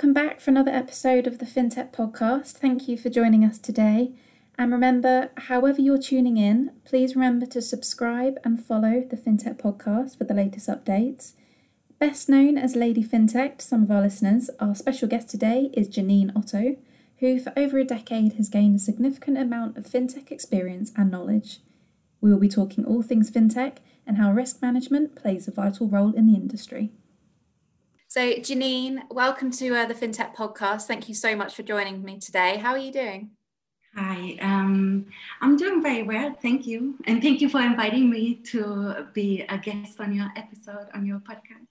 Welcome 0.00 0.14
back 0.14 0.40
for 0.40 0.50
another 0.50 0.70
episode 0.70 1.26
of 1.26 1.40
the 1.40 1.44
FinTech 1.44 1.92
Podcast. 1.92 2.52
Thank 2.52 2.88
you 2.88 2.96
for 2.96 3.10
joining 3.10 3.44
us 3.44 3.58
today. 3.58 4.12
And 4.56 4.72
remember, 4.72 5.28
however 5.36 5.82
you're 5.82 5.98
tuning 5.98 6.38
in, 6.38 6.70
please 6.86 7.14
remember 7.14 7.44
to 7.44 7.60
subscribe 7.60 8.38
and 8.42 8.64
follow 8.64 9.04
the 9.06 9.18
FinTech 9.18 9.60
Podcast 9.60 10.16
for 10.16 10.24
the 10.24 10.32
latest 10.32 10.70
updates. 10.70 11.34
Best 11.98 12.30
known 12.30 12.56
as 12.56 12.74
Lady 12.74 13.04
FinTech 13.04 13.58
to 13.58 13.64
some 13.66 13.82
of 13.82 13.90
our 13.90 14.00
listeners, 14.00 14.48
our 14.58 14.74
special 14.74 15.06
guest 15.06 15.28
today 15.28 15.68
is 15.74 15.86
Janine 15.86 16.34
Otto, 16.34 16.76
who 17.18 17.38
for 17.38 17.52
over 17.54 17.76
a 17.76 17.84
decade 17.84 18.32
has 18.32 18.48
gained 18.48 18.76
a 18.76 18.78
significant 18.78 19.36
amount 19.36 19.76
of 19.76 19.84
FinTech 19.84 20.30
experience 20.30 20.92
and 20.96 21.10
knowledge. 21.10 21.60
We 22.22 22.30
will 22.30 22.40
be 22.40 22.48
talking 22.48 22.86
all 22.86 23.02
things 23.02 23.30
FinTech 23.30 23.76
and 24.06 24.16
how 24.16 24.32
risk 24.32 24.62
management 24.62 25.14
plays 25.14 25.46
a 25.46 25.50
vital 25.50 25.88
role 25.88 26.14
in 26.14 26.26
the 26.26 26.38
industry. 26.38 26.90
So, 28.10 28.32
Janine, 28.32 29.08
welcome 29.08 29.52
to 29.52 29.72
uh, 29.72 29.86
the 29.86 29.94
FinTech 29.94 30.34
podcast. 30.34 30.86
Thank 30.86 31.08
you 31.08 31.14
so 31.14 31.36
much 31.36 31.54
for 31.54 31.62
joining 31.62 32.02
me 32.02 32.18
today. 32.18 32.56
How 32.56 32.72
are 32.72 32.78
you 32.78 32.90
doing? 32.90 33.30
Hi, 33.94 34.36
um, 34.40 35.06
I'm 35.40 35.56
doing 35.56 35.80
very 35.80 36.02
well. 36.02 36.36
Thank 36.42 36.66
you. 36.66 36.96
And 37.06 37.22
thank 37.22 37.40
you 37.40 37.48
for 37.48 37.60
inviting 37.60 38.10
me 38.10 38.34
to 38.46 39.06
be 39.14 39.42
a 39.48 39.56
guest 39.58 40.00
on 40.00 40.12
your 40.12 40.26
episode, 40.34 40.88
on 40.92 41.06
your 41.06 41.18
podcast. 41.20 41.68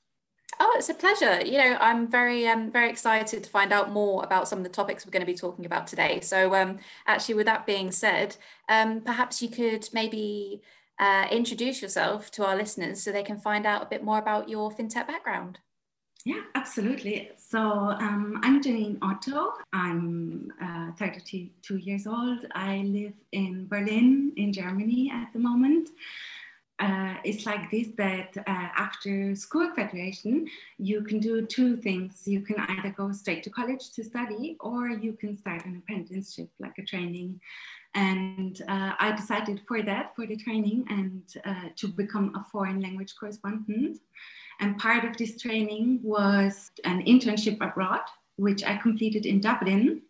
Oh, 0.62 0.74
it's 0.78 0.88
a 0.88 0.94
pleasure. 0.94 1.46
You 1.46 1.58
know, 1.58 1.78
I'm 1.82 2.10
very, 2.10 2.48
um, 2.48 2.72
very 2.72 2.90
excited 2.90 3.44
to 3.44 3.50
find 3.50 3.74
out 3.74 3.92
more 3.92 4.24
about 4.24 4.48
some 4.48 4.60
of 4.60 4.64
the 4.64 4.70
topics 4.70 5.06
we're 5.06 5.12
going 5.12 5.20
to 5.20 5.26
be 5.26 5.38
talking 5.38 5.66
about 5.66 5.88
today. 5.88 6.22
So, 6.22 6.56
um, 6.56 6.80
actually, 7.06 7.36
with 7.36 7.48
that 7.48 7.66
being 7.66 7.92
said, 7.92 8.38
um, 8.70 9.02
perhaps 9.02 9.42
you 9.42 9.50
could 9.50 9.90
maybe 9.92 10.62
uh, 11.00 11.28
introduce 11.30 11.82
yourself 11.82 12.32
to 12.32 12.46
our 12.46 12.56
listeners 12.56 13.04
so 13.04 13.12
they 13.12 13.24
can 13.24 13.38
find 13.42 13.66
out 13.66 13.84
a 13.84 13.88
bit 13.88 14.06
more 14.06 14.20
about 14.20 14.48
your 14.48 14.72
fintech 14.72 15.06
background. 15.06 15.60
Yeah, 16.26 16.42
absolutely. 16.54 17.32
So 17.38 17.60
um, 17.60 18.40
I'm 18.44 18.62
Janine 18.62 18.98
Otto. 19.02 19.54
I'm 19.72 20.52
uh, 20.62 20.92
32 20.98 21.78
years 21.78 22.08
old. 22.08 22.46
I 22.54 22.80
live 22.80 23.14
in 23.32 23.68
Berlin, 23.68 24.34
in 24.36 24.52
Germany 24.52 25.10
at 25.14 25.32
the 25.32 25.40
moment. 25.40 25.90
Uh, 26.78 27.16
it's 27.24 27.46
like 27.46 27.72
this 27.72 27.90
that 27.98 28.38
uh, 28.38 28.68
after 28.78 29.34
school 29.36 29.72
graduation, 29.74 30.48
you 30.78 31.04
can 31.04 31.20
do 31.20 31.46
two 31.46 31.78
things. 31.78 32.26
You 32.26 32.42
can 32.42 32.58
either 32.68 32.90
go 32.90 33.12
straight 33.14 33.44
to 33.44 33.50
college 33.50 33.92
to 33.92 34.04
study, 34.04 34.58
or 34.60 34.90
you 34.90 35.14
can 35.14 35.38
start 35.38 35.66
an 35.66 35.78
apprenticeship, 35.78 36.50
like 36.60 36.78
a 36.78 36.84
training. 36.84 37.40
And 37.96 38.62
uh, 38.68 38.94
I 39.00 39.14
decided 39.14 39.62
for 39.68 39.82
that, 39.84 40.16
for 40.16 40.26
the 40.26 40.38
training, 40.38 40.86
and 40.90 41.24
uh, 41.46 41.70
to 41.78 41.88
become 41.88 42.34
a 42.36 42.44
foreign 42.52 42.82
language 42.82 43.14
correspondent. 43.20 44.00
And 44.60 44.78
part 44.78 45.06
of 45.06 45.18
this 45.18 45.40
training 45.42 46.00
was 46.04 46.72
an 46.84 47.04
internship 47.06 47.58
abroad, 47.62 48.02
which 48.36 48.64
I 48.64 48.76
completed 48.78 49.26
in 49.26 49.40
Dublin. 49.40 50.02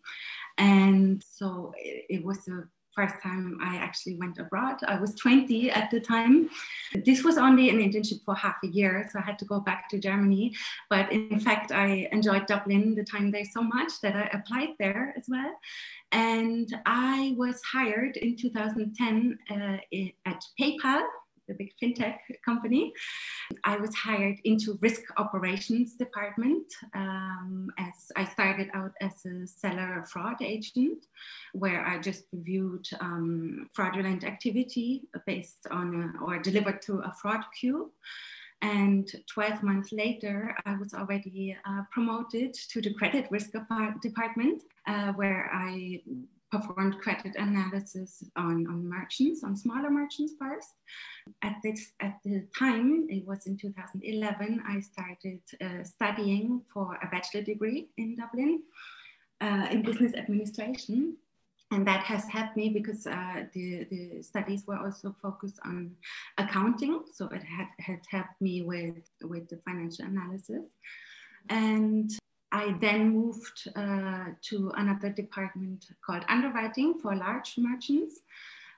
And 0.58 1.22
so 1.26 1.72
it, 1.78 2.06
it 2.10 2.24
was 2.24 2.44
the 2.44 2.68
first 2.94 3.22
time 3.22 3.58
I 3.62 3.76
actually 3.76 4.16
went 4.16 4.38
abroad. 4.38 4.78
I 4.86 4.96
was 4.96 5.14
20 5.14 5.70
at 5.70 5.90
the 5.90 6.00
time. 6.00 6.50
This 7.04 7.22
was 7.22 7.38
only 7.38 7.70
an 7.70 7.78
internship 7.78 8.24
for 8.24 8.34
half 8.34 8.56
a 8.64 8.68
year, 8.68 9.08
so 9.12 9.18
I 9.20 9.22
had 9.22 9.38
to 9.38 9.44
go 9.44 9.60
back 9.60 9.88
to 9.90 9.98
Germany. 9.98 10.54
But 10.88 11.10
in 11.12 11.40
fact, 11.40 11.72
I 11.72 12.08
enjoyed 12.12 12.46
Dublin, 12.46 12.94
the 12.94 13.04
time 13.04 13.30
there 13.30 13.44
so 13.44 13.62
much 13.62 14.00
that 14.02 14.16
I 14.16 14.28
applied 14.36 14.70
there 14.78 15.14
as 15.16 15.26
well. 15.28 15.52
And 16.12 16.68
I 16.86 17.34
was 17.38 17.60
hired 17.62 18.16
in 18.16 18.36
2010 18.36 19.38
uh, 19.50 19.76
at 20.26 20.44
PayPal 20.60 21.02
the 21.50 21.56
big 21.64 21.72
fintech 21.82 22.18
company. 22.44 22.92
I 23.64 23.76
was 23.76 23.94
hired 23.94 24.38
into 24.44 24.78
risk 24.80 25.02
operations 25.16 25.94
department 25.94 26.66
um, 26.94 27.68
as 27.78 28.12
I 28.16 28.24
started 28.24 28.68
out 28.72 28.92
as 29.00 29.26
a 29.26 29.46
seller 29.46 30.04
fraud 30.10 30.40
agent, 30.40 31.06
where 31.52 31.84
I 31.84 31.98
just 31.98 32.24
reviewed 32.32 32.86
um, 33.00 33.68
fraudulent 33.74 34.24
activity 34.24 35.08
based 35.26 35.66
on 35.70 35.86
a, 36.02 36.24
or 36.24 36.38
delivered 36.38 36.80
to 36.82 37.00
a 37.00 37.12
fraud 37.20 37.44
queue. 37.58 37.92
And 38.62 39.10
12 39.32 39.62
months 39.62 39.90
later, 39.90 40.54
I 40.66 40.76
was 40.76 40.92
already 40.92 41.56
uh, 41.64 41.82
promoted 41.90 42.52
to 42.72 42.82
the 42.82 42.92
credit 42.92 43.26
risk 43.30 43.52
department, 44.02 44.62
uh, 44.86 45.12
where 45.14 45.50
I 45.52 46.02
performed 46.50 46.98
credit 46.98 47.36
analysis 47.36 48.22
on, 48.36 48.66
on 48.66 48.88
merchants, 48.88 49.44
on 49.44 49.56
smaller 49.56 49.90
merchants 49.90 50.34
first. 50.38 50.68
At 51.42 51.56
this 51.62 51.92
at 52.00 52.18
the 52.24 52.46
time, 52.58 53.06
it 53.08 53.26
was 53.26 53.46
in 53.46 53.56
2011, 53.56 54.62
I 54.66 54.80
started 54.80 55.40
uh, 55.60 55.84
studying 55.84 56.62
for 56.72 56.98
a 57.02 57.06
bachelor 57.08 57.42
degree 57.42 57.88
in 57.96 58.16
Dublin 58.16 58.62
uh, 59.40 59.68
in 59.70 59.82
business 59.82 60.14
administration. 60.14 61.16
And 61.72 61.86
that 61.86 62.02
has 62.02 62.28
helped 62.28 62.56
me 62.56 62.68
because 62.70 63.06
uh, 63.06 63.44
the, 63.54 63.86
the 63.90 64.22
studies 64.22 64.64
were 64.66 64.78
also 64.78 65.14
focused 65.22 65.60
on 65.64 65.92
accounting. 66.36 67.04
So 67.12 67.26
it 67.26 67.44
had, 67.44 67.68
had 67.78 68.00
helped 68.10 68.40
me 68.40 68.62
with, 68.62 69.08
with 69.22 69.48
the 69.48 69.60
financial 69.64 70.06
analysis. 70.06 70.64
And 71.48 72.10
I 72.52 72.74
then 72.80 73.10
moved 73.10 73.68
uh, 73.76 74.26
to 74.42 74.72
another 74.76 75.10
department 75.10 75.86
called 76.04 76.24
underwriting 76.28 76.98
for 77.00 77.14
large 77.14 77.54
merchants 77.58 78.20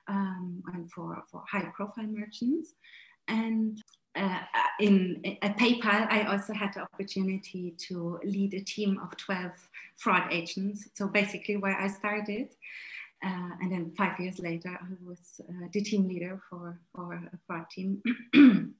um, 0.07 0.63
and 0.73 0.91
for, 0.91 1.23
for 1.31 1.43
high 1.49 1.71
profile 1.75 2.05
merchants. 2.05 2.75
And 3.27 3.81
uh, 4.15 4.39
in 4.79 5.21
at 5.41 5.57
PayPal, 5.57 6.07
I 6.11 6.23
also 6.23 6.53
had 6.53 6.73
the 6.73 6.81
opportunity 6.81 7.73
to 7.87 8.19
lead 8.23 8.53
a 8.53 8.61
team 8.61 8.99
of 9.01 9.15
12 9.17 9.51
fraud 9.97 10.31
agents. 10.31 10.87
So 10.93 11.07
basically, 11.07 11.57
where 11.57 11.79
I 11.79 11.87
started, 11.87 12.49
uh, 13.25 13.49
and 13.61 13.71
then 13.71 13.91
five 13.97 14.19
years 14.19 14.37
later, 14.39 14.69
I 14.69 14.93
was 15.03 15.41
uh, 15.49 15.67
the 15.71 15.81
team 15.81 16.07
leader 16.07 16.39
for, 16.49 16.79
for 16.93 17.13
a 17.13 17.37
fraud 17.47 17.65
team. 17.71 18.03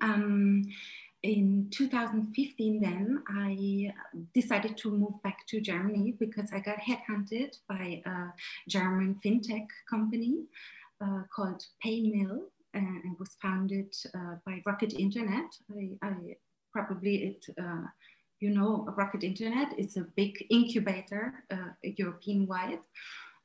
um, 0.00 0.64
in 1.24 1.68
2015 1.70 2.80
then 2.80 3.22
i 3.28 3.90
decided 4.34 4.76
to 4.76 4.90
move 4.90 5.20
back 5.22 5.46
to 5.46 5.60
germany 5.60 6.14
because 6.20 6.52
i 6.52 6.60
got 6.60 6.78
headhunted 6.78 7.56
by 7.68 8.02
a 8.06 8.16
german 8.68 9.16
fintech 9.24 9.66
company 9.88 10.44
uh, 11.00 11.22
called 11.34 11.64
paymill 11.84 12.40
and 12.74 12.98
it 13.04 13.18
was 13.18 13.36
founded 13.40 13.94
uh, 14.14 14.34
by 14.44 14.60
rocket 14.66 14.92
internet. 14.94 15.46
I, 15.70 15.90
I 16.02 16.14
probably 16.72 17.16
it 17.24 17.46
uh, 17.58 17.86
you 18.40 18.50
know 18.50 18.86
rocket 18.96 19.22
internet 19.22 19.78
is 19.78 19.96
a 19.96 20.06
big 20.16 20.44
incubator 20.50 21.32
uh, 21.52 21.70
european 21.82 22.46
wide 22.46 22.84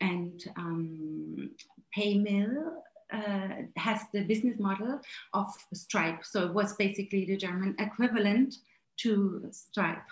and 0.02 0.44
um, 0.58 1.52
paymill 1.96 2.74
uh, 3.12 3.50
has 3.76 4.02
the 4.14 4.22
business 4.22 4.60
model 4.60 5.00
of 5.34 5.48
Stripe. 5.74 6.24
So 6.24 6.46
it 6.46 6.54
was 6.54 6.76
basically 6.76 7.26
the 7.26 7.38
German 7.38 7.76
equivalent 7.80 8.56
to 8.98 9.48
Stripe. 9.52 10.10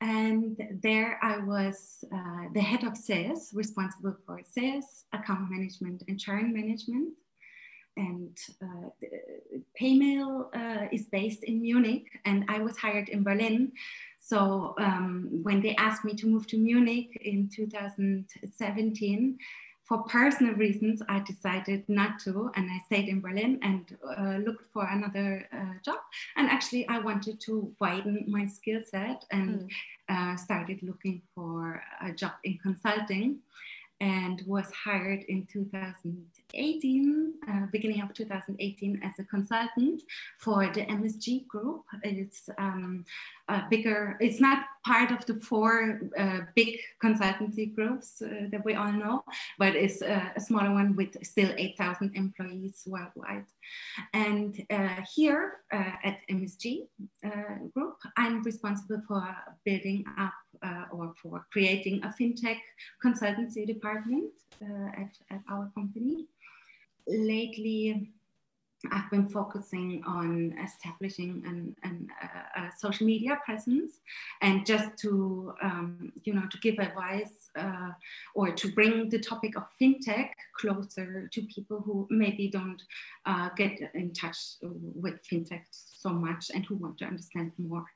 And 0.00 0.60
there 0.82 1.18
I 1.22 1.38
was 1.38 2.04
uh, 2.12 2.48
the 2.52 2.60
head 2.60 2.84
of 2.84 2.96
sales, 2.96 3.52
responsible 3.54 4.14
for 4.26 4.40
sales, 4.44 5.04
account 5.12 5.50
management, 5.50 6.02
and 6.06 6.20
churn 6.20 6.52
management. 6.52 7.14
And 7.96 8.36
uh, 8.62 8.90
Paymill 9.80 10.54
uh, 10.54 10.88
is 10.92 11.06
based 11.06 11.44
in 11.44 11.62
Munich, 11.62 12.20
and 12.26 12.44
I 12.48 12.58
was 12.58 12.76
hired 12.76 13.08
in 13.08 13.22
Berlin. 13.24 13.72
So 14.20 14.74
um, 14.78 15.40
when 15.42 15.62
they 15.62 15.74
asked 15.76 16.04
me 16.04 16.14
to 16.14 16.26
move 16.26 16.46
to 16.48 16.58
Munich 16.58 17.16
in 17.22 17.48
2017, 17.48 19.38
for 19.86 20.02
personal 20.02 20.54
reasons, 20.54 21.00
I 21.08 21.20
decided 21.20 21.84
not 21.88 22.18
to, 22.24 22.50
and 22.56 22.68
I 22.68 22.78
stayed 22.86 23.08
in 23.08 23.20
Berlin 23.20 23.60
and 23.62 23.96
uh, 24.18 24.38
looked 24.44 24.72
for 24.72 24.84
another 24.84 25.48
uh, 25.52 25.78
job. 25.84 25.98
And 26.36 26.48
actually, 26.50 26.88
I 26.88 26.98
wanted 26.98 27.40
to 27.42 27.72
widen 27.80 28.24
my 28.26 28.46
skill 28.46 28.80
set 28.84 29.24
and 29.30 29.60
mm. 29.60 29.68
uh, 30.08 30.36
started 30.36 30.82
looking 30.82 31.22
for 31.34 31.80
a 32.02 32.12
job 32.12 32.32
in 32.42 32.58
consulting 32.58 33.38
and 34.00 34.42
was 34.46 34.70
hired 34.72 35.22
in 35.28 35.46
2018, 36.56 37.34
uh, 37.48 37.66
beginning 37.72 38.00
of 38.02 38.12
2018, 38.14 39.00
as 39.02 39.12
a 39.18 39.24
consultant 39.24 40.02
for 40.38 40.66
the 40.72 40.82
MSG 40.86 41.46
group. 41.46 41.82
It's 42.02 42.48
um, 42.58 43.04
a 43.48 43.62
bigger, 43.70 44.16
it's 44.20 44.40
not 44.40 44.64
part 44.84 45.10
of 45.10 45.24
the 45.26 45.34
four 45.40 46.00
uh, 46.18 46.40
big 46.54 46.78
consultancy 47.02 47.74
groups 47.74 48.22
uh, 48.22 48.46
that 48.50 48.64
we 48.64 48.74
all 48.74 48.92
know, 48.92 49.22
but 49.58 49.76
it's 49.76 50.02
a, 50.02 50.32
a 50.36 50.40
smaller 50.40 50.72
one 50.72 50.96
with 50.96 51.16
still 51.24 51.52
8,000 51.56 52.12
employees 52.14 52.82
worldwide. 52.86 53.46
And 54.14 54.64
uh, 54.70 55.02
here 55.14 55.58
uh, 55.72 55.92
at 56.04 56.18
MSG 56.30 56.86
uh, 57.24 57.30
group, 57.74 57.96
I'm 58.16 58.42
responsible 58.42 59.02
for 59.06 59.22
building 59.64 60.04
up 60.18 60.32
uh, 60.62 60.84
or 60.90 61.14
for 61.20 61.46
creating 61.52 62.02
a 62.04 62.08
fintech 62.08 62.58
consultancy 63.04 63.66
department 63.66 64.32
uh, 64.62 64.88
at, 64.96 65.12
at 65.30 65.40
our 65.50 65.70
company. 65.74 66.26
Lately, 67.06 68.10
I've 68.92 69.10
been 69.10 69.28
focusing 69.28 70.02
on 70.06 70.54
establishing 70.62 71.42
an, 71.46 71.74
an, 71.82 72.08
a 72.56 72.70
social 72.76 73.06
media 73.06 73.38
presence 73.44 74.00
and 74.42 74.66
just 74.66 74.96
to, 74.98 75.54
um, 75.62 76.12
you 76.24 76.34
know, 76.34 76.42
to 76.50 76.58
give 76.58 76.78
advice 76.78 77.50
uh, 77.58 77.90
or 78.34 78.50
to 78.50 78.72
bring 78.72 79.08
the 79.08 79.18
topic 79.18 79.56
of 79.56 79.64
fintech 79.80 80.30
closer 80.58 81.28
to 81.32 81.42
people 81.42 81.80
who 81.80 82.06
maybe 82.10 82.48
don't 82.48 82.82
uh, 83.24 83.48
get 83.56 83.78
in 83.94 84.12
touch 84.12 84.38
with 84.62 85.14
fintech 85.26 85.62
so 85.70 86.10
much 86.10 86.50
and 86.54 86.64
who 86.66 86.76
want 86.76 86.98
to 86.98 87.04
understand 87.06 87.52
more. 87.58 87.86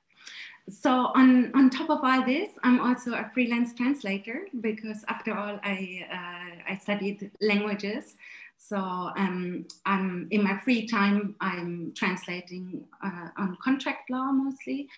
So 0.69 0.91
on, 1.15 1.53
on 1.55 1.71
top 1.71 1.91
of 1.91 2.01
all 2.03 2.25
this, 2.25 2.51
I'm 2.63 2.81
also 2.81 3.15
a 3.15 3.31
freelance 3.35 3.75
translator 3.75 4.47
because 4.61 5.05
after 5.09 5.35
all, 5.35 5.59
I, 5.63 6.07
uh, 6.13 6.73
I 6.73 6.79
studied 6.79 7.31
languages. 7.41 8.17
So 8.63 8.77
um, 8.77 9.67
I'm 9.87 10.29
in 10.31 10.45
my 10.45 10.59
free 10.59 10.87
time, 10.87 11.35
I'm 11.41 11.93
translating 11.97 12.85
uh, 13.03 13.29
on 13.39 13.57
contract 13.65 14.11
law 14.11 14.31
mostly, 14.31 14.89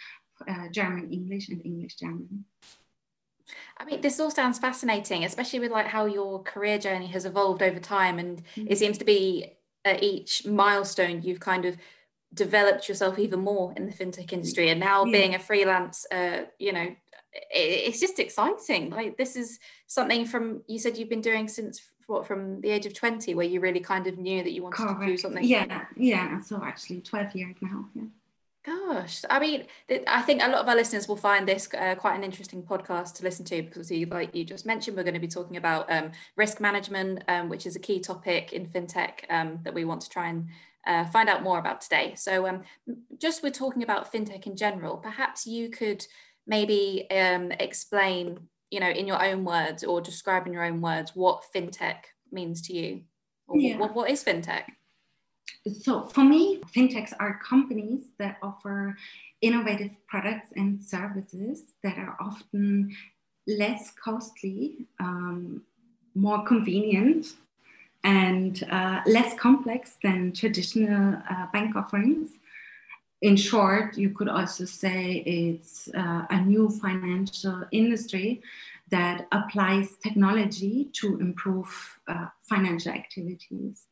uh, 0.48 0.68
German 0.72 1.12
English 1.12 1.48
and 1.48 1.64
English 1.64 1.94
German. 1.94 2.44
I 3.78 3.84
mean, 3.84 4.00
this 4.00 4.18
all 4.18 4.32
sounds 4.32 4.58
fascinating, 4.58 5.24
especially 5.24 5.60
with 5.60 5.70
like 5.70 5.86
how 5.86 6.06
your 6.06 6.42
career 6.42 6.78
journey 6.78 7.06
has 7.08 7.24
evolved 7.24 7.62
over 7.62 7.78
time, 7.78 8.18
and 8.18 8.42
mm-hmm. 8.56 8.66
it 8.68 8.78
seems 8.78 8.98
to 8.98 9.04
be 9.04 9.52
at 9.84 10.02
each 10.02 10.44
milestone 10.44 11.22
you've 11.22 11.40
kind 11.40 11.64
of 11.64 11.76
developed 12.34 12.88
yourself 12.88 13.18
even 13.18 13.40
more 13.40 13.72
in 13.76 13.86
the 13.86 13.92
fintech 13.92 14.32
industry, 14.32 14.70
and 14.70 14.80
now 14.80 15.04
yeah. 15.04 15.12
being 15.12 15.34
a 15.36 15.38
freelance, 15.38 16.04
uh, 16.10 16.46
you 16.58 16.72
know, 16.72 16.94
it's 17.50 18.00
just 18.00 18.18
exciting. 18.18 18.90
Like 18.90 19.16
this 19.16 19.36
is 19.36 19.60
something 19.86 20.26
from 20.26 20.62
you 20.66 20.80
said 20.80 20.98
you've 20.98 21.08
been 21.08 21.20
doing 21.20 21.46
since 21.46 21.80
what 22.06 22.26
from 22.26 22.60
the 22.60 22.70
age 22.70 22.86
of 22.86 22.94
20 22.94 23.34
where 23.34 23.46
you 23.46 23.60
really 23.60 23.80
kind 23.80 24.06
of 24.06 24.18
knew 24.18 24.42
that 24.42 24.52
you 24.52 24.62
wanted 24.62 24.76
Correct. 24.76 25.00
to 25.00 25.06
do 25.06 25.16
something 25.16 25.44
yeah 25.44 25.86
yeah 25.96 26.40
so 26.40 26.62
actually 26.62 27.00
12 27.00 27.34
years 27.34 27.56
now 27.60 27.86
yeah 27.94 28.04
Gosh, 28.64 29.24
I 29.28 29.40
mean, 29.40 29.64
I 30.06 30.22
think 30.22 30.40
a 30.40 30.46
lot 30.46 30.60
of 30.60 30.68
our 30.68 30.76
listeners 30.76 31.08
will 31.08 31.16
find 31.16 31.48
this 31.48 31.68
uh, 31.76 31.96
quite 31.96 32.14
an 32.14 32.22
interesting 32.22 32.62
podcast 32.62 33.14
to 33.14 33.24
listen 33.24 33.44
to 33.46 33.60
because, 33.60 33.90
you, 33.90 34.06
like 34.06 34.32
you 34.36 34.44
just 34.44 34.66
mentioned, 34.66 34.96
we're 34.96 35.02
going 35.02 35.14
to 35.14 35.20
be 35.20 35.26
talking 35.26 35.56
about 35.56 35.90
um, 35.90 36.12
risk 36.36 36.60
management, 36.60 37.24
um, 37.26 37.48
which 37.48 37.66
is 37.66 37.74
a 37.74 37.80
key 37.80 37.98
topic 37.98 38.52
in 38.52 38.66
fintech 38.66 39.24
um, 39.30 39.58
that 39.64 39.74
we 39.74 39.84
want 39.84 40.00
to 40.02 40.08
try 40.08 40.28
and 40.28 40.46
uh, 40.86 41.04
find 41.06 41.28
out 41.28 41.42
more 41.42 41.58
about 41.58 41.80
today. 41.80 42.14
So, 42.14 42.46
um, 42.46 42.62
just 43.18 43.42
we're 43.42 43.50
talking 43.50 43.82
about 43.82 44.12
fintech 44.12 44.46
in 44.46 44.54
general. 44.54 44.96
Perhaps 44.96 45.44
you 45.44 45.68
could 45.68 46.06
maybe 46.46 47.10
um, 47.10 47.50
explain 47.50 48.46
you 48.72 48.80
know, 48.80 48.88
in 48.88 49.06
your 49.06 49.22
own 49.22 49.44
words 49.44 49.84
or 49.84 50.00
describe 50.00 50.46
in 50.46 50.52
your 50.52 50.64
own 50.64 50.80
words 50.80 51.14
what 51.14 51.44
fintech 51.54 52.04
means 52.32 52.62
to 52.62 52.72
you? 52.72 53.02
Yeah. 53.54 53.76
what, 53.76 53.94
what 53.94 54.10
is 54.10 54.24
fintech? 54.24 54.64
So, 55.82 56.04
for 56.04 56.24
me, 56.24 56.62
fintechs 56.74 57.12
are 57.20 57.38
companies 57.44 58.06
that 58.18 58.38
offer 58.42 58.96
innovative 59.42 59.90
products 60.08 60.52
and 60.56 60.82
services 60.82 61.74
that 61.84 61.98
are 61.98 62.16
often 62.18 62.96
less 63.46 63.92
costly, 64.02 64.86
um, 64.98 65.62
more 66.14 66.42
convenient, 66.44 67.26
and 68.04 68.64
uh, 68.70 69.02
less 69.06 69.38
complex 69.38 69.98
than 70.02 70.32
traditional 70.32 71.20
uh, 71.30 71.46
bank 71.52 71.76
offerings. 71.76 72.30
In 73.22 73.36
short, 73.36 73.96
you 73.96 74.10
could 74.10 74.28
also 74.28 74.64
say 74.64 75.22
it's 75.24 75.88
uh, 75.94 76.26
a 76.28 76.40
new 76.40 76.68
financial 76.68 77.64
industry 77.70 78.42
that 78.90 79.26
applies 79.32 79.96
technology 80.02 80.90
to 80.92 81.18
improve 81.18 81.98
uh, 82.08 82.26
financial 82.42 82.92
activities. 82.92 83.86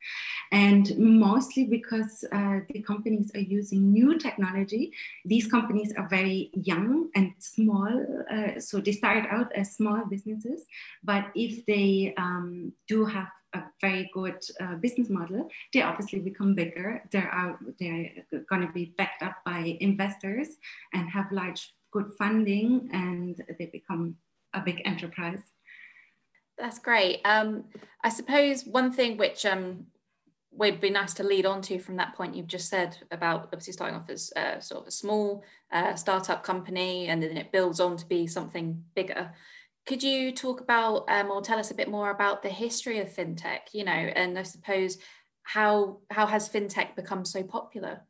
And 0.53 0.95
mostly 0.99 1.65
because 1.65 2.25
uh, 2.33 2.59
the 2.69 2.83
companies 2.83 3.31
are 3.35 3.47
using 3.59 3.93
new 3.93 4.19
technology, 4.19 4.93
these 5.25 5.47
companies 5.47 5.95
are 5.97 6.09
very 6.09 6.51
young 6.53 7.09
and 7.15 7.33
small. 7.39 7.89
Uh, 8.31 8.61
so 8.61 8.81
they 8.81 8.93
start 8.93 9.25
out 9.31 9.51
as 9.55 9.75
small 9.77 10.05
businesses, 10.05 10.67
but 11.03 11.27
if 11.35 11.65
they 11.67 12.13
um, 12.19 12.73
do 12.87 13.07
have 13.07 13.29
a 13.55 13.63
very 13.81 14.11
good 14.13 14.43
uh, 14.61 14.77
business 14.77 15.09
model, 15.09 15.49
they 15.73 15.83
obviously 15.83 16.21
become 16.21 16.55
bigger. 16.55 17.03
They 17.11 17.19
are 17.19 17.59
they're 17.79 18.11
going 18.49 18.67
to 18.67 18.73
be 18.73 18.95
backed 18.97 19.23
up 19.23 19.37
by 19.45 19.77
investors 19.81 20.49
and 20.93 21.09
have 21.11 21.33
large 21.33 21.73
good 21.93 22.11
funding, 22.19 22.89
and 22.93 23.43
they 23.59 23.67
become 23.67 24.17
a 24.55 24.61
big 24.61 24.83
enterprise. 24.85 25.41
That's 26.59 26.79
great. 26.79 27.21
Um, 27.25 27.65
I 28.05 28.11
suppose 28.11 28.65
one 28.67 28.93
thing 28.93 29.17
which 29.17 29.47
um, 29.47 29.87
would 30.53 30.81
be 30.81 30.91
nice 30.91 31.15
to 31.15 31.23
lead 31.23 31.47
on 31.47 31.63
to 31.63 31.79
from 31.79 31.97
that 31.97 32.15
point 32.15 32.35
you've 32.35 32.47
just 32.47 32.69
said 32.69 32.97
about 33.11 33.45
obviously 33.45 33.73
starting 33.73 33.97
off 33.97 34.11
as 34.11 34.33
uh, 34.37 34.61
sort 34.61 34.83
of 34.83 34.89
a 34.89 34.91
small 34.91 35.43
uh, 35.73 35.95
startup 35.95 36.43
company 36.43 37.09
and 37.09 37.23
then 37.23 37.37
it 37.37 37.53
builds 37.53 37.81
on 37.81 37.97
to 37.97 38.07
be 38.07 38.27
something 38.27 38.83
bigger. 38.95 39.33
Could 39.87 40.03
you 40.03 40.33
talk 40.33 40.61
about 40.61 41.05
um, 41.09 41.31
or 41.31 41.43
tell 41.43 41.59
us 41.59 41.71
a 41.71 41.75
bit 41.75 41.89
more 41.89 42.11
about 42.11 42.43
the 42.43 42.49
history 42.49 42.99
of 42.99 43.09
fintech? 43.09 43.73
You 43.73 43.85
know, 43.85 43.93
and 43.93 44.39
I 44.39 44.43
suppose 44.43 44.99
how 45.43 45.99
how 46.11 46.27
has 46.27 46.49
fintech 46.49 46.95
become 46.97 47.25
so 47.25 47.43
popular? 47.43 48.03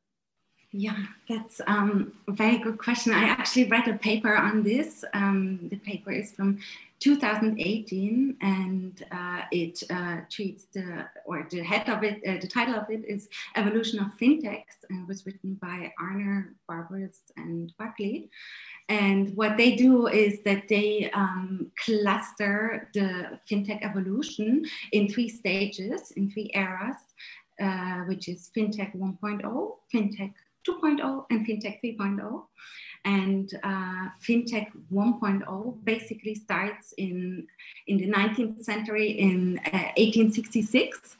Yeah, 0.72 0.96
that's 1.28 1.60
um, 1.66 2.12
a 2.28 2.32
very 2.32 2.58
good 2.58 2.78
question. 2.78 3.12
I 3.12 3.24
actually 3.24 3.64
read 3.64 3.88
a 3.88 3.98
paper 3.98 4.36
on 4.36 4.62
this. 4.62 5.04
Um, 5.14 5.68
the 5.68 5.76
paper 5.78 6.12
is 6.12 6.30
from 6.30 6.60
2018 7.00 8.36
and 8.40 9.04
uh, 9.10 9.42
it 9.50 9.82
uh, 9.90 10.18
treats 10.30 10.66
the, 10.66 11.06
or 11.24 11.48
the 11.50 11.62
head 11.62 11.88
of 11.88 12.04
it, 12.04 12.22
uh, 12.24 12.40
the 12.40 12.46
title 12.46 12.76
of 12.76 12.88
it 12.88 13.04
is 13.04 13.28
Evolution 13.56 13.98
of 13.98 14.16
Fintechs 14.16 14.84
and 14.90 15.08
was 15.08 15.26
written 15.26 15.54
by 15.60 15.92
Arner, 16.00 16.50
Barberis 16.68 17.22
and 17.36 17.72
Buckley. 17.76 18.30
And 18.90 19.34
what 19.36 19.56
they 19.56 19.76
do 19.76 20.08
is 20.08 20.42
that 20.42 20.68
they 20.68 21.10
um, 21.14 21.70
cluster 21.82 22.90
the 22.92 23.38
fintech 23.48 23.82
evolution 23.82 24.66
in 24.90 25.08
three 25.08 25.28
stages, 25.28 26.10
in 26.16 26.30
three 26.30 26.50
eras, 26.54 26.96
uh, 27.62 28.00
which 28.08 28.28
is 28.28 28.50
fintech 28.54 28.94
1.0, 28.96 29.76
fintech 29.94 30.34
2.0 30.68 31.24
and 31.30 31.46
FinTech 31.46 31.80
3.0. 31.82 32.42
And 33.04 33.50
uh, 33.62 34.08
FinTech 34.22 34.68
1.0 34.92 35.84
basically 35.84 36.34
starts 36.34 36.92
in, 36.98 37.46
in 37.86 37.96
the 37.96 38.08
19th 38.08 38.62
century 38.62 39.12
in 39.12 39.58
uh, 39.72 39.92
1866 39.96 41.16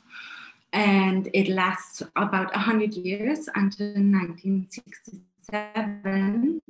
and 0.72 1.28
it 1.32 1.49
lasts 1.49 2.02
about 2.17 2.52
100 2.55 2.94
years 2.94 3.48
until 3.55 3.86
1967 3.86 5.30
seven, 5.43 6.61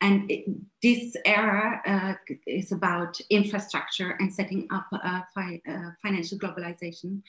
and 0.00 0.30
it, 0.30 0.44
this 0.82 1.16
era 1.24 1.80
uh, 1.86 2.14
is 2.46 2.72
about 2.72 3.18
infrastructure 3.30 4.16
and 4.20 4.32
setting 4.32 4.66
up 4.72 4.86
fi 5.34 5.60
uh, 5.68 5.90
financial 6.02 6.38
globalization. 6.38 7.22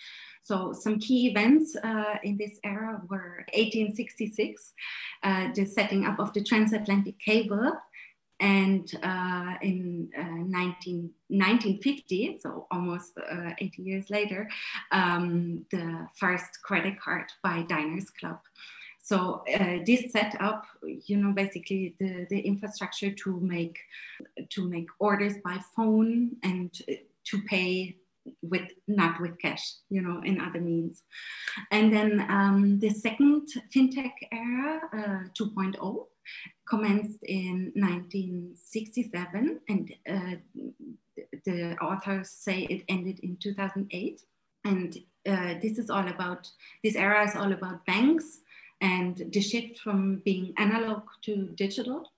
So 0.44 0.74
some 0.74 1.00
key 1.00 1.28
events 1.28 1.76
uh, 1.84 2.16
in 2.24 2.38
this 2.38 2.60
era 2.64 3.02
were 3.10 3.46
1866, 3.54 4.74
uh, 5.24 5.48
the 5.56 5.66
setting 5.66 6.06
up 6.06 6.20
of 6.20 6.34
the 6.34 6.44
transatlantic 6.44 7.18
cable, 7.20 7.74
and 8.40 8.92
uh, 9.02 9.54
in 9.62 10.10
uh, 10.18 10.24
19, 10.24 11.10
1950, 11.30 12.40
so 12.42 12.68
almost 12.70 13.14
uh, 13.18 13.52
80 13.58 13.82
years 13.82 14.10
later, 14.10 14.50
um, 14.92 15.66
the 15.72 16.08
first 16.16 16.62
credit 16.64 17.00
card 17.00 17.26
by 17.42 17.64
Diners 17.64 18.10
Club. 18.10 18.40
So 19.06 19.44
uh, 19.54 19.84
this 19.86 20.12
set 20.12 20.36
up, 20.42 20.66
you 20.82 21.18
know, 21.18 21.32
basically 21.32 21.96
the, 22.00 22.26
the 22.32 22.40
infrastructure 22.40 23.12
to 23.12 23.40
make 23.40 23.78
to 24.50 24.68
make 24.68 24.88
orders 24.98 25.36
by 25.44 25.60
phone 25.76 26.38
and 26.42 26.74
to 27.26 27.42
pay 27.44 27.98
with 28.42 28.68
not 28.88 29.22
with 29.22 29.38
cash, 29.38 29.76
you 29.92 30.02
know, 30.02 30.24
in 30.24 30.42
other 30.42 30.60
means. 30.60 31.04
And 31.70 31.94
then 31.94 32.26
um, 32.30 32.80
the 32.80 32.90
second 32.90 33.48
fintech 33.72 34.14
era, 34.32 34.82
uh, 34.92 35.30
2.0, 35.40 36.06
commenced 36.68 37.22
in 37.22 37.72
1967, 37.76 39.60
and 39.70 39.94
uh, 40.10 40.36
the 41.46 41.78
authors 41.78 42.32
say 42.32 42.64
it 42.64 42.84
ended 42.90 43.20
in 43.20 43.38
2008. 43.38 44.24
And 44.64 44.98
uh, 45.28 45.60
this 45.62 45.78
is 45.78 45.92
all 45.92 46.08
about 46.08 46.50
this 46.84 46.96
era 46.96 47.24
is 47.24 47.36
all 47.36 47.52
about 47.52 47.86
banks 47.86 48.40
and 48.82 49.30
the 49.32 49.42
shift 49.42 49.80
from 49.80 50.22
being 50.26 50.54
analog 50.58 51.04
to 51.24 51.50
digital. 51.56 52.12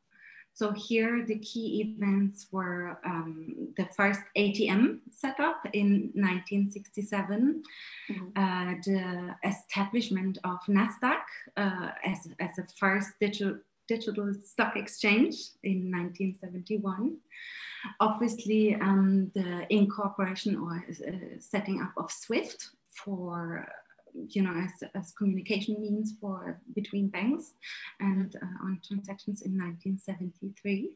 So 0.57 0.71
here 0.71 1.23
the 1.23 1.37
key 1.37 1.81
events 1.81 2.47
were 2.51 2.97
um, 3.05 3.67
the 3.77 3.85
first 3.95 4.21
ATM 4.35 5.01
setup 5.11 5.61
in 5.73 6.09
1967, 6.15 7.61
mm-hmm. 8.09 8.25
uh, 8.35 8.73
the 8.83 9.35
establishment 9.47 10.39
of 10.43 10.57
NASDAQ 10.67 11.19
uh, 11.57 11.89
as, 12.03 12.27
as 12.39 12.57
a 12.57 12.65
first 12.75 13.11
digital, 13.19 13.59
digital 13.87 14.33
stock 14.43 14.75
exchange 14.75 15.35
in 15.61 15.91
1971. 15.91 17.17
Obviously, 17.99 18.73
um, 18.81 19.31
the 19.35 19.71
incorporation 19.71 20.55
or 20.55 20.83
uh, 20.89 21.11
setting 21.39 21.83
up 21.83 21.91
of 21.97 22.11
SWIFT 22.11 22.69
for 22.89 23.67
you 24.29 24.41
know, 24.41 24.53
as, 24.53 24.71
as 24.95 25.11
communication 25.11 25.81
means 25.81 26.13
for 26.19 26.59
between 26.75 27.07
banks 27.07 27.53
and 27.99 28.35
uh, 28.35 28.65
on 28.65 28.79
transactions 28.85 29.41
in 29.41 29.51
1973. 29.51 30.91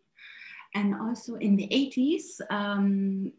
And 0.74 0.96
also 0.96 1.36
in 1.36 1.56
the 1.56 1.68
80s, 1.68 2.42
um, 2.50 3.34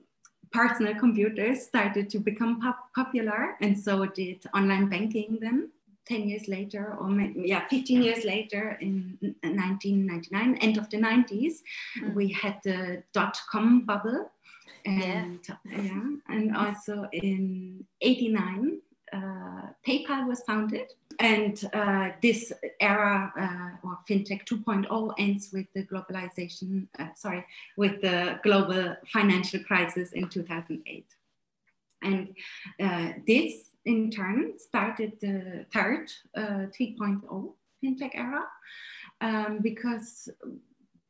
personal 0.53 0.95
computers 0.95 1.63
started 1.63 2.11
to 2.11 2.19
become 2.19 2.61
pop 2.61 2.91
popular, 2.95 3.57
and 3.61 3.79
so 3.79 4.07
did 4.07 4.45
online 4.55 4.89
banking 4.89 5.39
then. 5.41 5.71
10 6.09 6.29
years 6.29 6.49
later, 6.49 6.97
or 6.99 7.11
yeah, 7.37 7.67
15 7.69 8.03
years 8.03 8.25
later 8.25 8.77
in 8.81 9.17
1999, 9.21 10.57
end 10.57 10.77
of 10.77 10.91
the 10.91 10.97
90s, 10.97 11.63
mm. 12.01 12.13
we 12.15 12.29
had 12.33 12.59
the 12.65 13.03
dot 13.15 13.39
com 13.51 13.87
bubble. 13.87 14.31
And 14.85 15.39
yeah. 15.49 15.81
yeah, 15.81 16.03
and 16.29 16.57
also 16.57 17.07
in 17.13 17.85
89, 18.01 18.33
uh, 18.35 18.72
Was 20.21 20.43
founded. 20.43 20.93
And 21.19 21.59
uh, 21.73 22.11
this 22.21 22.53
era 22.81 23.33
uh, 23.39 23.87
or 23.87 23.99
fintech 24.09 24.45
2.0 24.45 25.15
ends 25.19 25.51
with 25.53 25.67
the 25.75 25.85
globalization, 25.85 26.87
uh, 26.99 27.09
sorry, 27.15 27.45
with 27.77 28.01
the 28.03 28.39
global 28.43 28.97
financial 29.13 29.61
crisis 29.61 30.13
in 30.13 30.29
2008. 30.29 31.07
And 32.03 32.37
uh, 32.81 33.13
this 33.27 33.71
in 33.85 34.11
turn 34.11 34.59
started 34.59 35.13
the 35.21 35.67
third 35.73 36.11
uh, 36.37 36.67
3.0 36.79 37.53
fintech 37.83 38.11
era 38.15 38.45
um, 39.21 39.61
because 39.63 40.29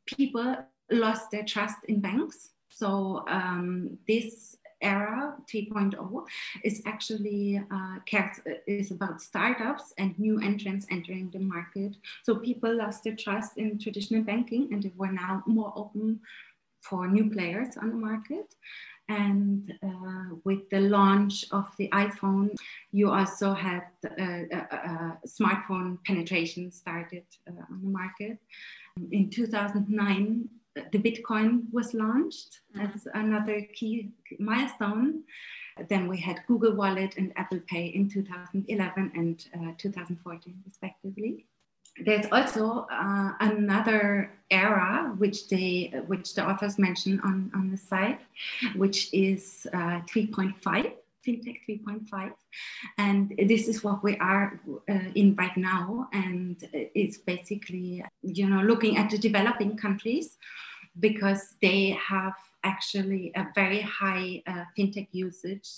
people 0.07 0.57
lost 0.91 1.31
their 1.31 1.45
trust 1.45 1.85
in 1.89 2.01
banks. 2.01 2.51
So 2.69 3.25
um, 3.29 3.99
this 4.07 4.57
era 4.83 5.37
3.0 5.53 6.25
is 6.65 6.83
actually 6.87 7.63
uh, 7.71 7.97
is 8.67 8.91
about 8.91 9.21
startups 9.21 9.93
and 9.99 10.19
new 10.19 10.41
entrants 10.41 10.87
entering 10.91 11.31
the 11.31 11.39
market. 11.39 11.97
So 12.23 12.37
people 12.37 12.77
lost 12.77 13.05
their 13.05 13.17
trust 13.17 13.59
in 13.59 13.79
traditional 13.79 14.23
banking 14.23 14.69
and 14.73 14.83
they 14.83 14.93
were 14.97 15.13
now 15.13 15.43
more 15.47 15.73
open 15.77 16.21
for 16.81 17.07
new 17.07 17.31
players 17.31 17.77
on 17.77 17.89
the 17.91 17.97
market. 17.97 18.55
And 19.09 19.73
uh, 19.83 20.37
with 20.45 20.69
the 20.71 20.81
launch 20.81 21.45
of 21.51 21.67
the 21.77 21.89
iPhone, 21.89 22.55
you 22.93 23.11
also 23.11 23.53
had 23.53 23.85
uh, 24.07 24.23
uh, 24.23 24.67
uh 24.73 25.13
smartphone 25.27 25.99
penetration 26.05 26.71
started 26.71 27.25
uh, 27.49 27.63
on 27.71 27.81
the 27.83 27.89
market. 27.89 28.39
In 29.11 29.29
2009, 29.29 30.49
the 30.75 30.99
Bitcoin 30.99 31.65
was 31.73 31.95
launched 31.95 32.61
mm-hmm. 32.77 32.87
as 32.87 33.07
another 33.15 33.63
key 33.75 34.11
milestone. 34.39 35.23
Then 35.89 36.07
we 36.07 36.19
had 36.19 36.41
Google 36.47 36.75
Wallet 36.75 37.15
and 37.17 37.33
Apple 37.37 37.61
Pay 37.67 37.87
in 37.87 38.09
2011 38.09 39.13
and 39.15 39.47
uh, 39.55 39.73
2014, 39.79 40.63
respectively. 40.67 41.47
There's 42.05 42.27
also 42.33 42.87
uh, 42.91 43.33
another 43.41 44.33
era 44.51 45.15
which 45.19 45.49
they, 45.49 45.93
which 46.07 46.35
the 46.35 46.49
authors 46.49 46.79
mention 46.79 47.21
on, 47.21 47.51
on 47.55 47.71
the 47.71 47.77
site, 47.77 48.21
which 48.77 49.13
is 49.13 49.67
uh, 49.75 50.01
3.5 50.09 50.93
fintech 51.27 51.59
3.5 51.69 52.33
and 52.99 53.35
this 53.49 53.69
is 53.69 53.85
what 53.85 54.03
we 54.03 54.17
are 54.19 54.61
uh, 54.89 55.09
in 55.15 55.35
right 55.37 55.57
now. 55.57 56.09
And 56.13 56.57
it's 56.73 57.19
basically 57.19 58.05
you 58.23 58.49
know 58.49 58.63
looking 58.63 58.97
at 58.97 59.11
the 59.11 59.19
developing 59.19 59.77
countries 59.77 60.37
because 61.01 61.55
they 61.63 61.91
have 61.91 62.35
actually 62.65 63.33
a 63.35 63.47
very 63.55 63.81
high 63.81 64.43
uh, 64.47 64.65
fintech 64.77 65.09
usage. 65.13 65.69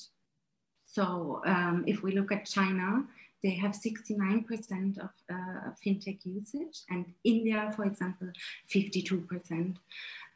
So 0.86 1.42
um, 1.46 1.84
if 1.86 2.02
we 2.02 2.12
look 2.12 2.30
at 2.30 2.46
china 2.46 3.04
they 3.44 3.54
have 3.56 3.72
69% 3.72 4.98
of 4.98 5.10
uh, 5.30 5.70
fintech 5.84 6.18
usage, 6.24 6.78
and 6.88 7.04
India, 7.24 7.70
for 7.76 7.84
example, 7.84 8.28
52%. 8.74 9.76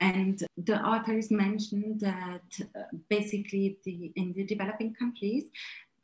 And 0.00 0.43
the 0.59 0.79
authors 0.81 1.31
mentioned 1.31 2.00
that 2.00 2.50
uh, 2.77 2.83
basically 3.09 3.79
the, 3.85 4.12
in 4.15 4.35
the 4.35 4.45
developing 4.45 4.95
countries, 4.95 5.45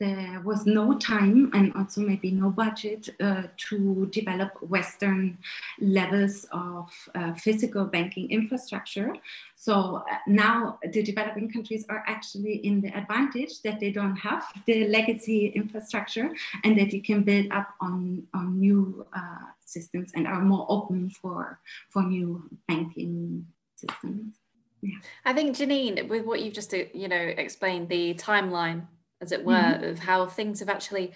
there 0.01 0.41
was 0.45 0.67
no 0.67 0.99
time 0.99 1.51
and 1.55 1.73
also 1.75 2.01
maybe 2.01 2.31
no 2.31 2.51
budget 2.51 3.09
uh, 3.21 3.45
to 3.57 4.07
develop 4.13 4.51
Western 4.63 5.39
levels 5.81 6.47
of 6.53 6.91
uh, 7.15 7.33
physical 7.35 7.85
banking 7.85 8.31
infrastructure. 8.31 9.15
So 9.55 10.05
uh, 10.11 10.17
now 10.27 10.79
the 10.93 11.03
developing 11.03 11.51
countries 11.51 11.87
are 11.89 12.03
actually 12.07 12.57
in 12.67 12.81
the 12.81 12.97
advantage 12.97 13.63
that 13.63 13.79
they 13.79 13.93
don't 13.93 14.17
have 14.17 14.45
the 14.67 14.89
legacy 14.89 15.49
infrastructure 15.49 16.31
and 16.65 16.77
that 16.79 16.93
you 16.93 17.03
can 17.03 17.23
build 17.23 17.53
up 17.53 17.69
on, 17.81 18.27
on 18.35 18.59
new 18.59 19.07
uh, 19.15 19.47
systems 19.65 20.11
and 20.15 20.27
are 20.27 20.43
more 20.43 20.67
open 20.69 21.09
for, 21.11 21.61
for 21.91 22.03
new 22.03 22.43
banking 22.67 23.47
systems. 23.77 24.35
Yeah. 24.83 24.99
I 25.25 25.33
think 25.33 25.57
Janine, 25.57 26.09
with 26.09 26.27
what 26.27 26.43
you've 26.43 26.53
just 26.53 26.75
uh, 26.75 26.85
you 26.93 27.09
know 27.09 27.17
explained, 27.17 27.89
the 27.89 28.15
timeline 28.15 28.87
as 29.21 29.33
it 29.33 29.45
were, 29.45 29.55
mm-hmm. 29.55 29.85
of 29.85 29.99
how 30.01 30.27
things 30.27 30.61
have 30.61 30.69
actually 30.69 31.13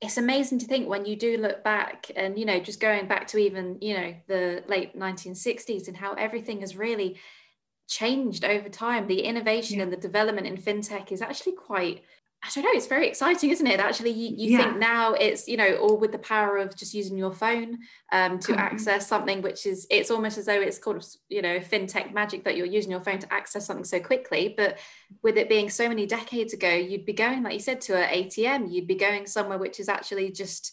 it's 0.00 0.18
amazing 0.18 0.58
to 0.58 0.66
think 0.66 0.88
when 0.88 1.06
you 1.06 1.16
do 1.16 1.38
look 1.38 1.64
back 1.64 2.10
and 2.16 2.38
you 2.38 2.44
know 2.44 2.60
just 2.60 2.80
going 2.80 3.06
back 3.06 3.26
to 3.26 3.38
even 3.38 3.78
you 3.80 3.94
know 3.94 4.14
the 4.26 4.62
late 4.68 4.98
1960s 4.98 5.88
and 5.88 5.96
how 5.96 6.12
everything 6.14 6.60
has 6.60 6.76
really 6.76 7.16
changed 7.88 8.44
over 8.44 8.68
time 8.68 9.06
the 9.06 9.20
innovation 9.20 9.78
yeah. 9.78 9.84
and 9.84 9.92
the 9.92 9.96
development 9.96 10.46
in 10.46 10.56
fintech 10.56 11.12
is 11.12 11.22
actually 11.22 11.52
quite 11.52 12.02
I 12.44 12.48
don't 12.54 12.64
know, 12.64 12.70
it's 12.74 12.86
very 12.86 13.08
exciting, 13.08 13.50
isn't 13.50 13.66
it? 13.66 13.80
Actually, 13.80 14.10
you, 14.10 14.36
you 14.36 14.52
yeah. 14.52 14.64
think 14.64 14.78
now 14.78 15.14
it's, 15.14 15.48
you 15.48 15.56
know, 15.56 15.76
all 15.76 15.96
with 15.96 16.12
the 16.12 16.18
power 16.18 16.58
of 16.58 16.76
just 16.76 16.94
using 16.94 17.18
your 17.18 17.32
phone 17.32 17.78
um, 18.12 18.38
to 18.40 18.52
mm-hmm. 18.52 18.60
access 18.60 19.08
something 19.08 19.42
which 19.42 19.66
is, 19.66 19.86
it's 19.90 20.12
almost 20.12 20.38
as 20.38 20.46
though 20.46 20.60
it's 20.60 20.78
called, 20.78 21.04
you 21.28 21.42
know, 21.42 21.58
fintech 21.58 22.12
magic 22.12 22.44
that 22.44 22.56
you're 22.56 22.66
using 22.66 22.90
your 22.90 23.00
phone 23.00 23.18
to 23.18 23.32
access 23.32 23.66
something 23.66 23.84
so 23.84 23.98
quickly. 23.98 24.54
But 24.56 24.78
with 25.22 25.36
it 25.38 25.48
being 25.48 25.70
so 25.70 25.88
many 25.88 26.06
decades 26.06 26.52
ago, 26.52 26.72
you'd 26.72 27.06
be 27.06 27.14
going, 27.14 27.42
like 27.42 27.54
you 27.54 27.60
said, 27.60 27.80
to 27.82 27.96
an 27.96 28.24
ATM, 28.24 28.70
you'd 28.70 28.86
be 28.86 28.94
going 28.94 29.26
somewhere 29.26 29.58
which 29.58 29.80
is 29.80 29.88
actually 29.88 30.30
just, 30.30 30.72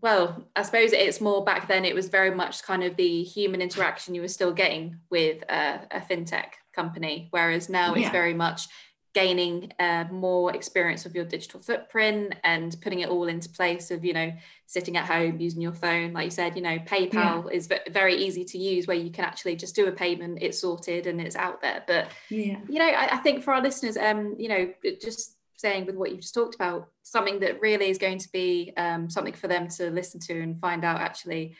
well, 0.00 0.48
I 0.56 0.62
suppose 0.62 0.92
it's 0.92 1.20
more 1.20 1.44
back 1.44 1.68
then, 1.68 1.84
it 1.84 1.94
was 1.94 2.08
very 2.08 2.30
much 2.30 2.62
kind 2.62 2.84
of 2.84 2.96
the 2.96 3.22
human 3.22 3.60
interaction 3.60 4.14
you 4.14 4.22
were 4.22 4.28
still 4.28 4.52
getting 4.52 4.96
with 5.10 5.42
a, 5.50 5.80
a 5.90 6.00
fintech 6.00 6.52
company. 6.74 7.28
Whereas 7.32 7.68
now 7.68 7.94
yeah. 7.94 8.02
it's 8.02 8.12
very 8.12 8.34
much, 8.34 8.68
gaining 9.14 9.70
uh, 9.78 10.04
more 10.10 10.54
experience 10.54 11.04
of 11.04 11.14
your 11.14 11.24
digital 11.24 11.60
footprint 11.60 12.34
and 12.44 12.76
putting 12.80 13.00
it 13.00 13.10
all 13.10 13.28
into 13.28 13.48
place 13.48 13.90
of 13.90 14.04
you 14.04 14.12
know 14.12 14.32
sitting 14.66 14.96
at 14.96 15.04
home 15.04 15.38
using 15.38 15.60
your 15.60 15.72
phone 15.72 16.14
like 16.14 16.24
you 16.24 16.30
said 16.30 16.56
you 16.56 16.62
know 16.62 16.78
paypal 16.78 17.12
yeah. 17.12 17.50
is 17.52 17.68
very 17.90 18.16
easy 18.16 18.44
to 18.44 18.56
use 18.56 18.86
where 18.86 18.96
you 18.96 19.10
can 19.10 19.24
actually 19.24 19.54
just 19.54 19.74
do 19.74 19.86
a 19.86 19.92
payment 19.92 20.38
it's 20.40 20.58
sorted 20.58 21.06
and 21.06 21.20
it's 21.20 21.36
out 21.36 21.60
there. 21.60 21.82
But 21.86 22.08
yeah. 22.30 22.58
you 22.68 22.78
know 22.78 22.86
I, 22.88 23.14
I 23.14 23.16
think 23.18 23.42
for 23.42 23.52
our 23.52 23.62
listeners 23.62 23.96
um 23.96 24.34
you 24.38 24.48
know 24.48 24.72
just 25.00 25.36
saying 25.56 25.86
with 25.86 25.94
what 25.94 26.10
you've 26.10 26.20
just 26.20 26.34
talked 26.34 26.54
about 26.54 26.88
something 27.02 27.38
that 27.40 27.60
really 27.60 27.88
is 27.88 27.98
going 27.98 28.18
to 28.18 28.28
be 28.32 28.72
um, 28.76 29.08
something 29.08 29.32
for 29.32 29.46
them 29.46 29.68
to 29.68 29.90
listen 29.90 30.18
to 30.18 30.40
and 30.40 30.60
find 30.60 30.84
out 30.84 31.00
actually 31.00 31.54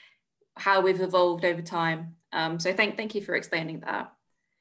how 0.57 0.81
we've 0.81 1.01
evolved 1.01 1.45
over 1.45 1.63
time. 1.63 2.17
Um, 2.33 2.59
so 2.59 2.73
thank 2.73 2.97
thank 2.97 3.15
you 3.15 3.23
for 3.23 3.37
explaining 3.37 3.81
that. 3.81 4.13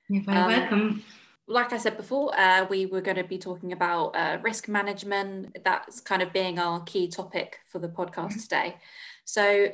You're 0.10 0.24
very 0.24 0.38
um, 0.38 0.48
welcome 0.48 1.04
like 1.52 1.74
I 1.74 1.78
said 1.78 1.98
before, 1.98 2.38
uh, 2.40 2.66
we 2.70 2.86
were 2.86 3.02
going 3.02 3.18
to 3.18 3.24
be 3.24 3.38
talking 3.38 3.74
about 3.74 4.16
uh, 4.16 4.38
risk 4.42 4.68
management. 4.68 5.58
That's 5.64 6.00
kind 6.00 6.22
of 6.22 6.32
being 6.32 6.58
our 6.58 6.82
key 6.84 7.10
topic 7.10 7.60
for 7.68 7.80
the 7.80 7.90
podcast 7.90 8.34
mm-hmm. 8.34 8.40
today. 8.40 8.78
So, 9.26 9.68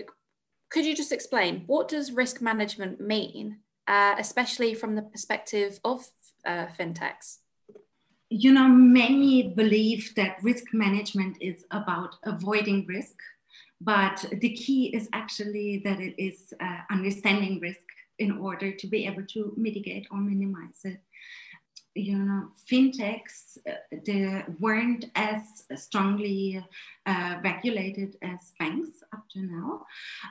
could 0.69 0.85
you 0.85 0.95
just 0.95 1.11
explain 1.11 1.63
what 1.67 1.87
does 1.87 2.11
risk 2.11 2.41
management 2.41 2.99
mean, 2.99 3.59
uh, 3.87 4.15
especially 4.17 4.73
from 4.73 4.95
the 4.95 5.03
perspective 5.03 5.79
of 5.85 6.05
uh, 6.45 6.65
fintechs? 6.77 7.37
You 8.29 8.51
know, 8.51 8.67
many 8.67 9.53
believe 9.55 10.13
that 10.15 10.37
risk 10.43 10.73
management 10.73 11.37
is 11.39 11.63
about 11.71 12.15
avoiding 12.23 12.85
risk, 12.87 13.15
but 13.79 14.25
the 14.41 14.53
key 14.53 14.87
is 14.87 15.07
actually 15.13 15.81
that 15.85 16.01
it 16.01 16.15
is 16.21 16.53
uh, 16.59 16.79
understanding 16.91 17.59
risk 17.61 17.79
in 18.19 18.39
order 18.39 18.71
to 18.71 18.87
be 18.87 19.05
able 19.05 19.25
to 19.27 19.53
mitigate 19.55 20.07
or 20.11 20.17
minimize 20.17 20.81
it 20.83 20.99
you 21.97 22.17
know, 22.17 22.49
fintechs 22.69 23.57
uh, 23.69 23.73
they 24.05 24.43
weren't 24.59 25.05
as 25.15 25.63
strongly 25.75 26.63
uh, 27.05 27.35
regulated 27.43 28.17
as 28.21 28.53
banks 28.59 29.03
up 29.13 29.23
to 29.29 29.39
now. 29.39 29.85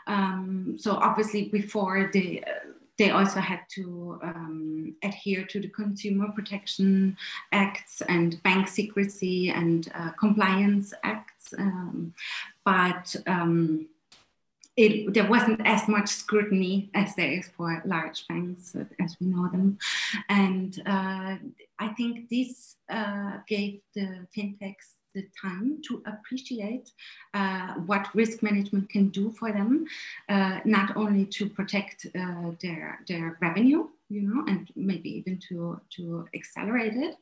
Um, 0.07 0.77
so 0.79 0.93
obviously, 0.93 1.49
before 1.49 2.11
they 2.13 2.43
uh, 2.47 2.73
they 2.99 3.11
also 3.11 3.41
had 3.41 3.61
to 3.69 4.19
um, 4.23 4.95
adhere 5.03 5.45
to 5.45 5.61
the 5.61 5.69
Consumer 5.69 6.29
Protection 6.35 7.17
Acts 7.53 8.01
and 8.09 8.43
Bank 8.43 8.69
Secrecy 8.69 9.51
and 9.51 9.93
uh, 9.95 10.13
Compliance 10.13 10.95
Acts, 11.05 11.53
um, 11.59 12.15
but 12.65 13.15
um, 13.27 13.87
it, 14.77 15.15
there 15.15 15.29
wasn't 15.29 15.61
as 15.65 15.89
much 15.89 16.09
scrutiny 16.09 16.91
as 16.95 17.15
there 17.15 17.33
is 17.33 17.49
for 17.57 17.83
large 17.87 18.27
banks 18.29 18.77
as 19.01 19.17
we 19.21 19.29
know 19.29 19.49
them. 19.49 19.79
And 20.29 20.83
uh, 20.87 21.37
I 21.79 21.89
think 21.97 22.29
this 22.29 22.77
uh, 22.91 23.39
gave 23.49 23.81
the 23.95 24.27
fintechs 24.37 24.97
the 25.15 25.27
time 25.41 25.81
to 25.89 26.03
appreciate 26.07 26.91
uh, 27.33 27.73
what 27.87 28.15
risk 28.15 28.43
management 28.43 28.91
can 28.91 29.09
do 29.09 29.31
for 29.31 29.51
them, 29.51 29.87
uh, 30.29 30.61
not 30.67 30.95
only 30.95 31.25
to 31.25 31.49
protect 31.49 32.07
uh, 32.15 32.51
their, 32.61 33.01
their 33.09 33.39
revenue, 33.41 33.89
you 34.11 34.21
know, 34.21 34.45
and 34.47 34.71
maybe 34.77 35.09
even 35.09 35.41
to, 35.49 35.81
to 35.97 36.29
accelerate 36.35 36.93
it, 36.95 37.17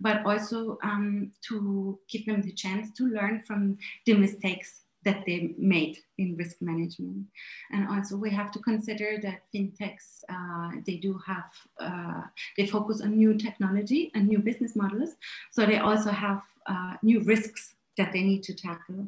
but 0.00 0.24
also 0.24 0.78
um, 0.84 1.32
to 1.42 1.98
give 2.08 2.24
them 2.24 2.40
the 2.40 2.52
chance 2.52 2.92
to 2.96 3.08
learn 3.08 3.40
from 3.40 3.76
the 4.06 4.14
mistakes 4.14 4.82
that 5.04 5.24
they 5.26 5.54
made 5.58 5.98
in 6.18 6.36
risk 6.36 6.56
management. 6.60 7.26
And 7.72 7.88
also 7.88 8.16
we 8.16 8.30
have 8.30 8.50
to 8.52 8.58
consider 8.58 9.18
that 9.22 9.42
fintechs, 9.54 10.22
uh, 10.28 10.80
they 10.86 10.96
do 10.96 11.18
have, 11.26 11.50
uh, 11.78 12.22
they 12.56 12.66
focus 12.66 13.00
on 13.00 13.16
new 13.16 13.34
technology 13.34 14.10
and 14.14 14.28
new 14.28 14.38
business 14.38 14.76
models. 14.76 15.10
So 15.50 15.64
they 15.64 15.78
also 15.78 16.10
have 16.10 16.42
uh, 16.66 16.94
new 17.02 17.20
risks 17.20 17.74
that 17.96 18.12
they 18.12 18.22
need 18.22 18.42
to 18.44 18.54
tackle. 18.54 19.06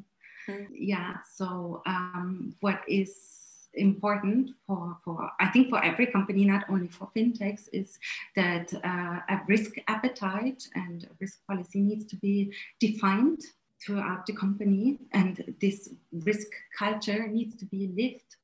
Mm. 0.49 0.67
Yeah, 0.73 1.17
so 1.37 1.83
um, 1.87 2.55
what 2.61 2.81
is 2.89 3.43
important 3.75 4.51
for, 4.67 4.99
for 5.05 5.31
I 5.41 5.49
think 5.49 5.71
for 5.71 5.83
every 5.83 6.07
company, 6.07 6.45
not 6.45 6.65
only 6.69 6.89
for 6.89 7.09
fintechs, 7.17 7.69
is 7.73 7.99
that 8.37 8.73
uh, 8.85 9.21
a 9.29 9.41
risk 9.47 9.73
appetite 9.89 10.67
and 10.75 11.09
risk 11.21 11.39
policy 11.47 11.81
needs 11.81 12.05
to 12.07 12.17
be 12.17 12.53
defined 12.81 13.41
throughout 13.85 14.27
the 14.27 14.33
company, 14.33 14.99
and 15.13 15.55
this 15.61 15.91
risk 16.13 16.49
culture 16.79 17.27
needs 17.27 17.57
to 17.57 17.65
be 17.65 17.89
lived 17.89 18.37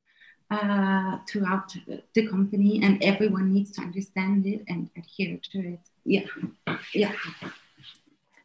uh, 0.51 1.19
throughout 1.29 1.75
the 2.15 2.27
company, 2.27 2.83
and 2.83 3.03
everyone 3.03 3.53
needs 3.53 3.71
to 3.73 3.81
understand 3.83 4.47
it 4.47 4.65
and 4.69 4.91
adhere 4.97 5.39
to 5.53 5.59
it. 5.75 5.81
Yeah, 6.05 6.25
yeah. 6.95 7.13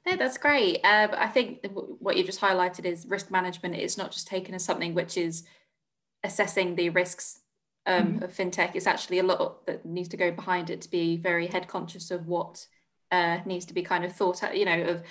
No, 0.06 0.18
that's 0.18 0.38
great. 0.38 0.82
Uh, 0.84 1.08
I 1.18 1.28
think 1.28 1.66
what 2.00 2.18
you 2.18 2.24
just 2.26 2.42
highlighted 2.42 2.86
is 2.86 3.06
risk 3.08 3.32
management 3.32 3.76
is 3.76 3.98
not 3.98 4.12
just 4.12 4.28
taken 4.28 4.54
as 4.54 4.66
something 4.66 4.94
which 4.94 5.18
is 5.18 5.44
assessing 6.24 6.76
the 6.76 6.90
risks 6.90 7.40
um, 7.86 8.16
mm-hmm. 8.16 8.24
of 8.24 8.34
fintech. 8.34 8.76
It's 8.76 8.88
actually 8.88 9.20
a 9.20 9.24
lot 9.24 9.66
that 9.66 9.86
needs 9.86 10.10
to 10.10 10.18
go 10.18 10.32
behind 10.32 10.70
it 10.70 10.82
to 10.82 10.92
be 10.92 11.16
very 11.16 11.48
head 11.48 11.68
conscious 11.70 12.12
of 12.12 12.28
what 12.28 12.68
uh, 13.12 13.40
needs 13.46 13.66
to 13.66 13.74
be 13.74 13.82
kind 13.82 14.04
of 14.04 14.14
thought 14.14 14.44
out, 14.44 14.58
you 14.58 14.66
know, 14.66 14.82
of 14.84 15.04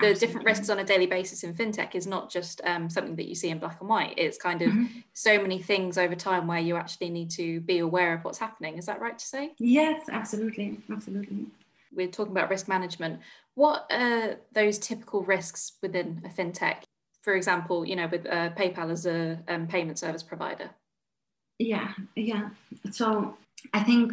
the 0.00 0.14
different 0.14 0.44
risks 0.44 0.68
on 0.68 0.78
a 0.78 0.84
daily 0.84 1.06
basis 1.06 1.42
in 1.44 1.54
fintech 1.54 1.94
is 1.94 2.06
not 2.06 2.30
just 2.30 2.60
um, 2.64 2.90
something 2.90 3.16
that 3.16 3.26
you 3.26 3.34
see 3.34 3.48
in 3.48 3.58
black 3.58 3.80
and 3.80 3.88
white. 3.88 4.14
It's 4.16 4.36
kind 4.36 4.60
of 4.60 4.70
mm-hmm. 4.70 4.98
so 5.14 5.40
many 5.40 5.60
things 5.60 5.96
over 5.96 6.14
time 6.14 6.46
where 6.46 6.58
you 6.58 6.76
actually 6.76 7.10
need 7.10 7.30
to 7.30 7.60
be 7.60 7.78
aware 7.78 8.12
of 8.12 8.24
what's 8.24 8.38
happening. 8.38 8.76
Is 8.76 8.86
that 8.86 9.00
right 9.00 9.18
to 9.18 9.24
say? 9.24 9.52
Yes, 9.58 10.08
absolutely, 10.10 10.80
absolutely. 10.90 11.46
We're 11.94 12.08
talking 12.08 12.32
about 12.32 12.50
risk 12.50 12.68
management. 12.68 13.20
What 13.54 13.86
are 13.90 14.36
those 14.52 14.78
typical 14.78 15.22
risks 15.22 15.72
within 15.82 16.22
a 16.24 16.28
fintech? 16.28 16.82
For 17.22 17.34
example, 17.34 17.86
you 17.86 17.96
know, 17.96 18.08
with 18.08 18.26
uh, 18.26 18.50
PayPal 18.50 18.90
as 18.90 19.06
a 19.06 19.38
um, 19.48 19.66
payment 19.66 19.98
service 19.98 20.22
provider. 20.22 20.70
Yeah, 21.58 21.92
yeah. 22.14 22.50
So 22.92 23.36
I 23.72 23.82
think 23.82 24.12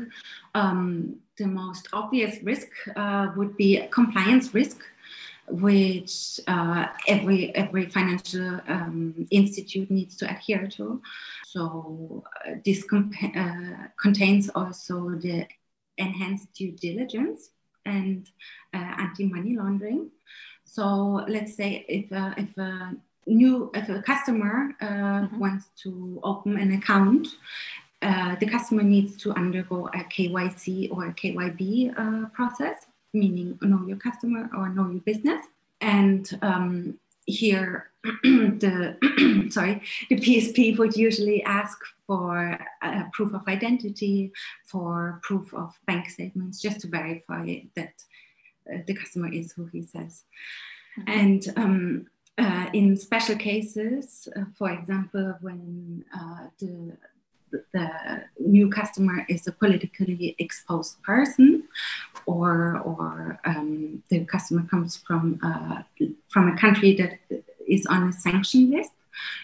um, 0.55 1.17
the 1.37 1.47
most 1.47 1.89
obvious 1.93 2.41
risk 2.43 2.69
uh, 2.95 3.27
would 3.35 3.55
be 3.57 3.85
compliance 3.91 4.53
risk 4.53 4.81
which 5.47 6.39
uh, 6.47 6.87
every 7.07 7.55
every 7.55 7.85
financial 7.89 8.59
um, 8.67 9.27
institute 9.29 9.89
needs 9.91 10.15
to 10.17 10.29
adhere 10.29 10.67
to. 10.67 11.01
So 11.45 12.23
uh, 12.45 12.55
this 12.65 12.85
uh, 12.91 13.87
contains 14.01 14.49
also 14.49 15.09
the 15.11 15.47
enhanced 15.97 16.53
due 16.53 16.71
diligence 16.71 17.51
and 17.85 18.27
uh, 18.73 18.95
anti-money 18.97 19.55
laundering. 19.55 20.09
So 20.63 21.23
let's 21.27 21.55
say 21.55 21.85
if 21.87 22.11
uh, 22.11 22.33
if 22.37 22.57
a 22.57 22.95
new 23.27 23.71
if 23.75 23.87
a 23.89 24.01
customer 24.01 24.71
uh, 24.81 24.85
mm-hmm. 24.85 25.39
wants 25.39 25.67
to 25.83 26.19
open 26.23 26.57
an 26.57 26.73
account. 26.73 27.27
the 28.41 28.47
customer 28.55 28.83
needs 28.83 29.17
to 29.23 29.31
undergo 29.33 29.87
a 29.87 30.03
KYC 30.13 30.91
or 30.91 31.07
a 31.07 31.13
KYB 31.13 31.57
process, 32.33 32.85
meaning 33.15 33.57
know 33.61 33.85
your 33.87 33.97
customer 33.97 34.49
or 34.55 34.69
know 34.69 34.89
your 34.89 35.01
business. 35.01 35.45
And 35.81 36.29
um, 36.41 36.99
here, 37.25 37.89
the 38.03 38.97
sorry, 39.51 39.81
the 40.09 40.15
PSP 40.15 40.77
would 40.77 40.95
usually 40.95 41.43
ask 41.43 41.77
for 42.05 42.59
a 42.83 43.05
proof 43.13 43.33
of 43.33 43.47
identity, 43.47 44.31
for 44.65 45.19
proof 45.23 45.53
of 45.53 45.73
bank 45.87 46.09
statements, 46.09 46.61
just 46.61 46.81
to 46.81 46.87
verify 46.87 47.61
that 47.75 47.93
uh, 48.71 48.77
the 48.85 48.93
customer 48.93 49.31
is 49.31 49.51
who 49.53 49.65
he 49.65 49.81
says. 49.81 50.23
Mm-hmm. 50.99 51.19
And 51.19 51.53
um, 51.57 52.05
uh, 52.37 52.69
in 52.73 52.97
special 52.97 53.35
cases, 53.35 54.27
uh, 54.35 54.45
for 54.57 54.69
example, 54.69 55.35
when 55.41 56.03
uh, 56.13 56.47
the 56.59 56.97
the 57.51 58.23
new 58.39 58.69
customer 58.69 59.25
is 59.29 59.47
a 59.47 59.51
politically 59.51 60.35
exposed 60.39 61.01
person 61.03 61.63
or, 62.25 62.79
or 62.79 63.39
um, 63.45 64.03
the 64.09 64.25
customer 64.25 64.63
comes 64.69 64.97
from, 64.97 65.39
uh, 65.43 65.83
from 66.29 66.49
a 66.49 66.57
country 66.57 66.95
that 66.95 67.19
is 67.67 67.85
on 67.85 68.09
a 68.09 68.13
sanction 68.13 68.71
list, 68.71 68.91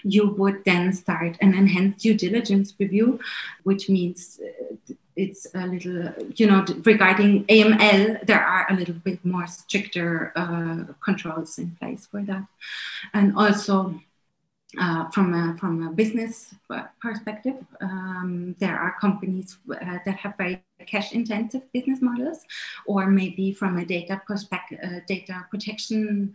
you 0.03 0.27
would 0.27 0.63
then 0.65 0.93
start 0.93 1.37
an 1.41 1.53
enhanced 1.53 1.99
due 1.99 2.13
diligence 2.13 2.73
review, 2.79 3.19
which 3.63 3.89
means 3.89 4.39
uh, 4.43 4.93
it's 5.15 5.47
a 5.53 5.67
little, 5.67 6.11
you 6.35 6.47
know, 6.47 6.65
regarding 6.83 7.45
AML, 7.45 8.25
there 8.25 8.43
are 8.43 8.65
a 8.69 8.73
little 8.73 8.95
bit 8.95 9.23
more 9.25 9.47
stricter 9.47 10.31
uh, 10.35 10.93
controls 11.03 11.57
in 11.57 11.75
place 11.79 12.07
for 12.09 12.21
that. 12.23 12.45
And 13.13 13.35
also, 13.35 13.99
uh, 14.79 15.09
from 15.09 15.33
a 15.33 15.57
from 15.57 15.83
a 15.87 15.91
business 15.91 16.55
perspective, 17.01 17.55
um, 17.81 18.55
there 18.59 18.77
are 18.77 18.95
companies 19.01 19.57
uh, 19.69 19.97
that 20.05 20.15
have 20.17 20.35
very 20.37 20.63
cash 20.87 21.11
intensive 21.13 21.61
business 21.73 22.01
models, 22.01 22.39
or 22.85 23.07
maybe 23.07 23.51
from 23.51 23.77
a 23.77 23.85
data 23.85 24.21
perspective, 24.25 24.79
uh, 24.83 24.99
data 25.07 25.45
protection 25.49 26.33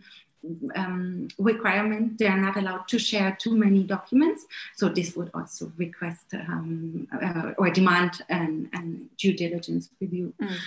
um, 0.75 1.27
requirement, 1.37 2.17
they 2.17 2.27
are 2.27 2.39
not 2.39 2.57
allowed 2.57 2.87
to 2.87 2.99
share 2.99 3.35
too 3.39 3.55
many 3.55 3.83
documents. 3.83 4.45
So 4.75 4.89
this 4.89 5.15
would 5.15 5.31
also 5.33 5.71
request 5.77 6.33
um, 6.33 7.07
uh, 7.21 7.53
or 7.57 7.69
demand 7.69 8.21
an, 8.29 8.69
an, 8.73 9.09
due 9.17 9.33
diligence 9.33 9.89
review. 9.99 10.33
Mm. 10.41 10.57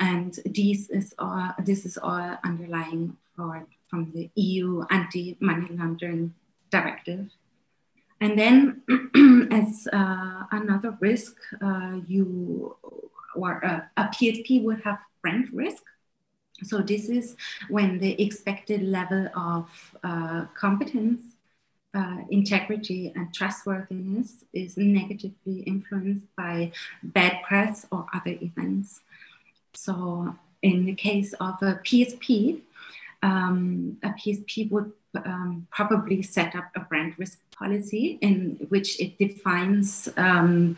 And 0.00 0.38
this 0.44 0.90
is 0.90 1.14
all 1.18 1.54
this 1.64 1.86
is 1.86 1.96
all 1.96 2.38
underlying 2.44 3.16
for 3.36 3.66
from 3.88 4.12
the 4.14 4.30
EU 4.34 4.84
anti-money 4.90 5.68
laundering 5.70 6.34
directive. 6.70 7.28
And 8.20 8.38
then, 8.38 8.82
as 9.50 9.88
uh, 9.92 10.44
another 10.52 10.96
risk, 11.00 11.36
uh, 11.62 12.00
you 12.06 12.76
or 13.34 13.64
uh, 13.64 13.80
a 13.96 14.04
PSP 14.04 14.62
would 14.64 14.82
have 14.82 14.98
brand 15.22 15.48
risk. 15.52 15.82
So 16.62 16.82
this 16.82 17.08
is 17.08 17.36
when 17.68 17.98
the 17.98 18.20
expected 18.22 18.82
level 18.82 19.28
of 19.34 19.68
uh, 20.04 20.44
competence, 20.54 21.24
uh, 21.94 22.18
integrity, 22.30 23.12
and 23.14 23.32
trustworthiness 23.32 24.44
is 24.52 24.76
negatively 24.76 25.60
influenced 25.60 26.26
by 26.36 26.72
bad 27.02 27.42
press 27.46 27.86
or 27.90 28.06
other 28.12 28.36
events. 28.42 29.00
So 29.72 30.34
in 30.62 30.84
the 30.84 30.94
case 30.94 31.32
of 31.34 31.54
a 31.62 31.80
PSP, 31.82 32.60
um, 33.22 33.96
a 34.02 34.10
PSP 34.10 34.70
would 34.70 34.92
um, 35.24 35.66
probably 35.70 36.22
set 36.22 36.54
up 36.54 36.70
a 36.74 36.80
brand 36.80 37.14
risk 37.18 37.38
policy 37.50 38.18
in 38.20 38.66
which 38.68 39.00
it 39.00 39.18
defines 39.18 40.08
um, 40.16 40.76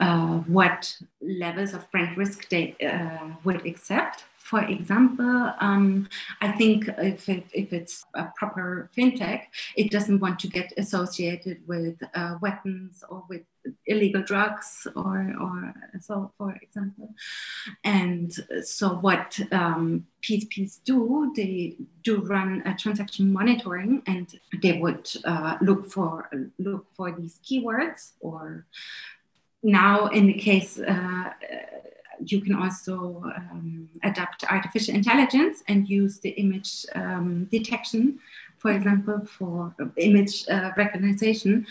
uh, 0.00 0.38
what 0.46 0.96
levels 1.20 1.74
of 1.74 1.90
brand 1.90 2.16
risk 2.16 2.48
they 2.48 2.76
uh, 2.84 3.34
would 3.44 3.64
accept 3.66 4.24
for 4.42 4.62
example, 4.62 5.52
um, 5.60 6.08
I 6.40 6.52
think 6.52 6.88
if, 6.98 7.28
it, 7.28 7.46
if 7.54 7.72
it's 7.72 8.04
a 8.14 8.24
proper 8.36 8.90
fintech, 8.96 9.44
it 9.76 9.90
doesn't 9.90 10.18
want 10.18 10.40
to 10.40 10.48
get 10.48 10.72
associated 10.76 11.66
with 11.66 11.96
uh, 12.14 12.36
weapons 12.40 13.04
or 13.08 13.24
with 13.28 13.42
illegal 13.86 14.22
drugs 14.22 14.86
or, 14.96 15.32
or 15.40 15.74
so, 16.00 16.32
for 16.36 16.58
example. 16.60 17.14
And 17.84 18.32
so 18.64 18.96
what 18.96 19.38
um, 19.52 20.06
PSPs 20.22 20.80
do, 20.84 21.32
they 21.36 21.76
do 22.02 22.20
run 22.22 22.62
a 22.66 22.74
transaction 22.74 23.32
monitoring 23.32 24.02
and 24.06 24.38
they 24.60 24.78
would 24.78 25.08
uh, 25.24 25.56
look 25.60 25.86
for 25.90 26.28
look 26.58 26.86
for 26.94 27.12
these 27.12 27.38
keywords 27.44 28.12
or 28.20 28.66
now 29.62 30.08
in 30.08 30.26
the 30.26 30.34
case 30.34 30.78
uh, 30.78 31.30
you 32.26 32.40
can 32.40 32.54
also 32.54 33.22
um, 33.24 33.88
adapt 34.02 34.44
artificial 34.50 34.94
intelligence 34.94 35.62
and 35.68 35.88
use 35.88 36.18
the 36.18 36.30
image 36.30 36.86
um, 36.94 37.46
detection, 37.50 38.18
for 38.58 38.70
example, 38.70 39.26
for 39.26 39.74
image 39.96 40.48
uh, 40.48 40.70
recognition 40.76 41.66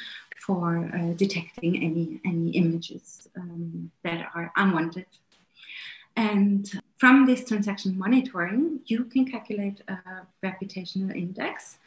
for 0.46 0.90
uh, 0.94 1.14
detecting 1.14 1.76
any, 1.78 2.20
any 2.26 2.50
images 2.52 3.30
um, 3.38 3.92
that 4.04 4.28
are 4.34 4.52
unwanted. 4.56 5.06
And 6.16 6.70
from 6.98 7.26
this 7.26 7.48
transaction 7.48 7.98
monitoring, 7.98 8.82
you 8.86 9.06
can 9.06 9.26
calculate 9.26 9.82
a 9.88 9.98
reputational 10.44 11.16
index, 11.16 11.78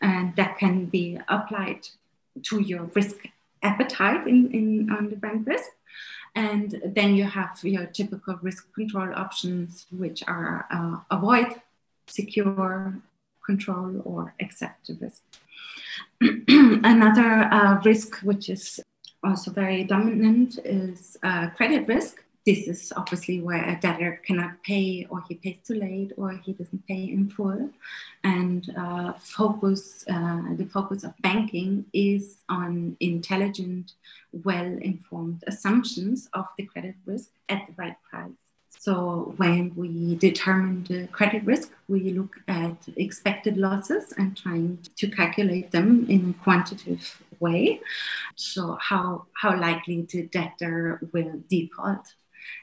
and 0.00 0.36
that 0.36 0.58
can 0.58 0.86
be 0.86 1.18
applied 1.28 1.88
to 2.44 2.60
your 2.60 2.84
risk 2.94 3.16
appetite 3.62 4.26
in, 4.26 4.50
in 4.52 4.90
on 4.90 5.08
the 5.10 5.16
brand 5.16 5.46
risk. 5.46 5.70
And 6.34 6.80
then 6.84 7.14
you 7.14 7.24
have 7.24 7.60
your 7.62 7.86
typical 7.86 8.38
risk 8.40 8.72
control 8.74 9.12
options, 9.14 9.86
which 9.90 10.22
are 10.26 10.66
uh, 10.70 11.14
avoid, 11.14 11.60
secure, 12.06 12.94
control, 13.44 14.00
or 14.04 14.34
accept 14.40 14.90
risk. 15.00 15.22
Another 16.48 17.44
uh, 17.52 17.80
risk, 17.84 18.16
which 18.22 18.48
is 18.48 18.80
also 19.22 19.50
very 19.50 19.84
dominant, 19.84 20.58
is 20.64 21.16
uh, 21.22 21.50
credit 21.50 21.86
risk. 21.86 22.21
This 22.44 22.66
is 22.66 22.92
obviously 22.96 23.40
where 23.40 23.62
a 23.68 23.78
debtor 23.80 24.20
cannot 24.26 24.62
pay, 24.64 25.06
or 25.10 25.22
he 25.28 25.36
pays 25.36 25.58
too 25.64 25.74
late, 25.74 26.12
or 26.16 26.32
he 26.32 26.52
doesn't 26.52 26.86
pay 26.88 27.04
in 27.04 27.30
full. 27.30 27.70
And 28.24 28.68
uh, 28.76 29.12
focus, 29.20 30.04
uh, 30.10 30.42
the 30.56 30.66
focus 30.66 31.04
of 31.04 31.16
banking 31.22 31.84
is 31.92 32.38
on 32.48 32.96
intelligent, 32.98 33.92
well-informed 34.32 35.44
assumptions 35.46 36.28
of 36.32 36.46
the 36.58 36.66
credit 36.66 36.96
risk 37.06 37.30
at 37.48 37.66
the 37.68 37.74
right 37.76 37.96
price. 38.10 38.32
So 38.76 39.34
when 39.36 39.72
we 39.76 40.16
determine 40.16 40.82
the 40.88 41.06
credit 41.08 41.44
risk, 41.44 41.70
we 41.86 42.10
look 42.10 42.34
at 42.48 42.76
expected 42.96 43.56
losses 43.56 44.12
and 44.18 44.36
trying 44.36 44.78
to 44.96 45.06
calculate 45.06 45.70
them 45.70 46.06
in 46.08 46.30
a 46.30 46.42
quantitative 46.42 47.22
way. 47.38 47.80
So 48.34 48.76
how, 48.80 49.26
how 49.40 49.56
likely 49.60 50.02
the 50.10 50.22
debtor 50.24 51.08
will 51.12 51.40
default. 51.48 52.14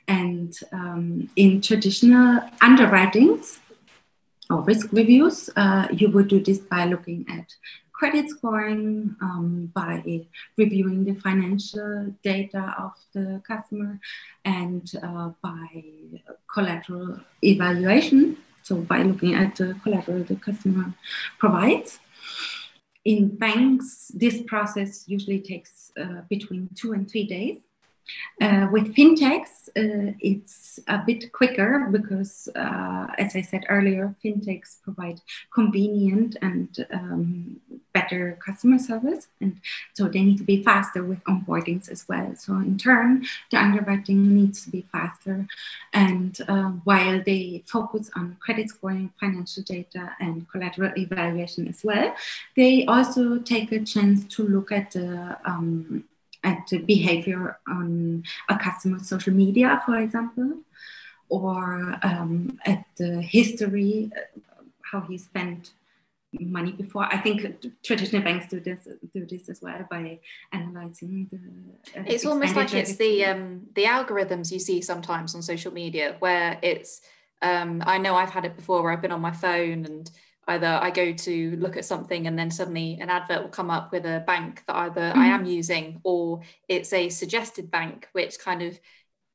And 0.07 0.53
um, 0.71 1.29
in 1.35 1.61
traditional 1.61 2.41
underwritings 2.61 3.59
or 4.49 4.61
risk 4.61 4.91
reviews, 4.91 5.49
uh, 5.55 5.87
you 5.91 6.09
would 6.11 6.27
do 6.27 6.39
this 6.39 6.59
by 6.59 6.85
looking 6.85 7.25
at 7.29 7.53
credit 7.99 8.29
scoring 8.29 9.13
um, 9.21 9.69
by 9.75 10.21
reviewing 10.57 11.03
the 11.03 11.13
financial 11.15 12.15
data 12.23 12.73
of 12.79 12.93
the 13.13 13.41
customer 13.45 13.99
and 14.45 14.89
uh, 15.03 15.31
by 15.43 15.83
collateral 16.51 17.19
evaluation. 17.43 18.37
So 18.63 18.77
by 18.77 19.03
looking 19.03 19.35
at 19.35 19.57
the 19.57 19.75
collateral 19.83 20.23
the 20.23 20.37
customer 20.37 20.93
provides. 21.39 21.99
In 23.03 23.35
banks, 23.35 24.11
this 24.13 24.41
process 24.43 25.03
usually 25.07 25.39
takes 25.39 25.91
uh, 25.99 26.21
between 26.29 26.69
two 26.75 26.93
and 26.93 27.09
three 27.09 27.25
days. 27.25 27.57
Uh, 28.41 28.67
with 28.71 28.95
fintechs, 28.95 29.59
uh, 29.75 30.13
it's 30.19 30.79
a 30.87 30.97
bit 31.05 31.31
quicker 31.31 31.87
because, 31.91 32.49
uh, 32.55 33.07
as 33.17 33.35
I 33.35 33.41
said 33.41 33.65
earlier, 33.69 34.15
fintechs 34.23 34.81
provide 34.81 35.21
convenient 35.53 36.37
and 36.41 36.87
um, 36.91 37.59
better 37.93 38.37
customer 38.43 38.79
service, 38.79 39.27
and 39.41 39.59
so 39.93 40.07
they 40.07 40.21
need 40.21 40.37
to 40.37 40.43
be 40.43 40.63
faster 40.63 41.03
with 41.03 41.23
onboardings 41.25 41.89
as 41.89 42.07
well. 42.07 42.33
So, 42.35 42.53
in 42.53 42.77
turn, 42.77 43.25
the 43.51 43.57
underwriting 43.57 44.35
needs 44.35 44.63
to 44.63 44.69
be 44.71 44.85
faster, 44.91 45.47
and 45.93 46.39
uh, 46.47 46.69
while 46.83 47.21
they 47.25 47.63
focus 47.65 48.09
on 48.15 48.37
credit 48.39 48.69
scoring, 48.69 49.11
financial 49.19 49.63
data, 49.63 50.15
and 50.19 50.49
collateral 50.49 50.93
evaluation 50.97 51.67
as 51.67 51.83
well, 51.83 52.15
they 52.55 52.85
also 52.85 53.37
take 53.37 53.71
a 53.71 53.79
chance 53.79 54.25
to 54.35 54.43
look 54.43 54.71
at 54.71 54.91
the 54.91 55.37
um, 55.45 56.03
at 56.43 56.67
the 56.67 56.79
behavior 56.79 57.59
on 57.67 58.23
a 58.49 58.57
customer's 58.57 59.07
social 59.07 59.33
media, 59.33 59.81
for 59.85 59.97
example, 59.97 60.59
or 61.29 61.97
um, 62.01 62.59
at 62.65 62.85
the 62.97 63.21
history, 63.21 64.11
uh, 64.15 64.63
how 64.91 65.01
he 65.01 65.17
spent 65.17 65.71
money 66.33 66.71
before. 66.71 67.05
I 67.05 67.17
think 67.17 67.65
traditional 67.83 68.21
banks 68.21 68.47
do 68.47 68.59
this 68.59 68.87
do 69.13 69.25
this 69.25 69.49
as 69.49 69.61
well 69.61 69.85
by 69.89 70.19
analyzing 70.51 71.27
the. 71.31 71.99
Uh, 71.99 72.03
it's 72.07 72.25
almost 72.25 72.55
like 72.55 72.73
it's 72.73 72.95
the 72.95 73.25
um, 73.25 73.67
the 73.75 73.85
algorithms 73.85 74.51
you 74.51 74.59
see 74.59 74.81
sometimes 74.81 75.35
on 75.35 75.41
social 75.41 75.73
media 75.73 76.15
where 76.19 76.59
it's. 76.61 77.01
Um, 77.41 77.81
I 77.85 77.99
know 77.99 78.15
I've 78.15 78.31
had 78.31 78.43
it 78.43 78.57
before 78.57 78.83
where 78.83 78.91
I've 78.91 79.01
been 79.01 79.13
on 79.13 79.21
my 79.21 79.31
phone 79.31 79.85
and 79.85 80.11
either 80.49 80.79
I 80.81 80.89
go 80.89 81.13
to 81.13 81.55
look 81.57 81.77
at 81.77 81.85
something 81.85 82.25
and 82.27 82.37
then 82.37 82.49
suddenly 82.49 82.97
an 82.99 83.09
advert 83.09 83.41
will 83.41 83.49
come 83.49 83.69
up 83.69 83.91
with 83.91 84.05
a 84.05 84.23
bank 84.25 84.63
that 84.67 84.75
either 84.75 85.01
mm-hmm. 85.01 85.19
I 85.19 85.27
am 85.27 85.45
using 85.45 86.01
or 86.03 86.41
it's 86.67 86.91
a 86.91 87.09
suggested 87.09 87.69
bank, 87.69 88.09
which 88.13 88.39
kind 88.39 88.63
of 88.63 88.79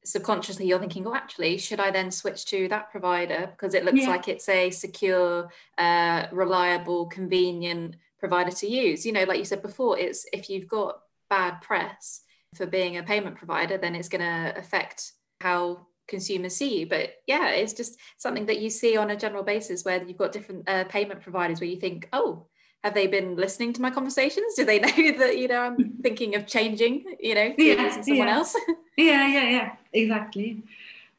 subconsciously 0.05 0.66
you're 0.66 0.81
thinking, 0.81 1.07
oh, 1.07 1.14
actually, 1.14 1.57
should 1.59 1.81
I 1.81 1.90
then 1.90 2.11
switch 2.11 2.46
to 2.46 2.68
that 2.68 2.90
provider 2.90 3.48
because 3.53 3.74
it 3.74 3.85
looks 3.85 4.00
yeah. 4.00 4.09
like 4.09 4.29
it's 4.29 4.48
a 4.48 4.70
secure, 4.70 5.48
uh, 5.79 6.27
reliable, 6.33 7.07
convenient 7.07 7.96
provider 8.18 8.50
to 8.50 8.66
use? 8.66 9.07
You 9.07 9.12
know, 9.12 9.24
like 9.24 9.38
you 9.38 9.44
said 9.44 9.62
before, 9.62 9.98
it's 9.98 10.27
if 10.33 10.50
you've 10.50 10.68
got 10.68 10.98
bad 11.31 11.61
press 11.62 12.22
for 12.55 12.66
being 12.66 12.96
a 12.96 13.03
payment 13.03 13.37
provider, 13.37 13.79
then 13.79 13.94
it's 13.94 14.09
going 14.09 14.20
to 14.20 14.59
affect 14.59 15.12
how 15.40 15.87
consumers 16.06 16.56
see 16.56 16.80
you 16.80 16.86
but 16.86 17.14
yeah 17.26 17.48
it's 17.50 17.72
just 17.72 17.98
something 18.18 18.46
that 18.46 18.60
you 18.60 18.68
see 18.68 18.96
on 18.96 19.10
a 19.10 19.16
general 19.16 19.42
basis 19.42 19.84
where 19.84 20.02
you've 20.04 20.18
got 20.18 20.32
different 20.32 20.68
uh, 20.68 20.84
payment 20.84 21.20
providers 21.20 21.60
where 21.60 21.68
you 21.68 21.80
think 21.80 22.08
oh 22.12 22.46
have 22.84 22.92
they 22.92 23.06
been 23.06 23.34
listening 23.34 23.72
to 23.72 23.80
my 23.80 23.90
conversations? 23.90 24.54
Do 24.54 24.64
they 24.66 24.78
know 24.84 25.18
that 25.18 25.38
you 25.38 25.48
know 25.48 25.62
i'm 25.62 25.94
thinking 26.02 26.36
of 26.36 26.46
changing 26.46 27.04
you 27.18 27.34
know 27.34 27.54
yeah, 27.56 27.90
someone 28.02 28.28
yeah. 28.28 28.34
else? 28.34 28.54
Yeah 28.96 29.26
yeah 29.26 29.50
yeah. 29.50 29.76
Exactly. 29.92 30.62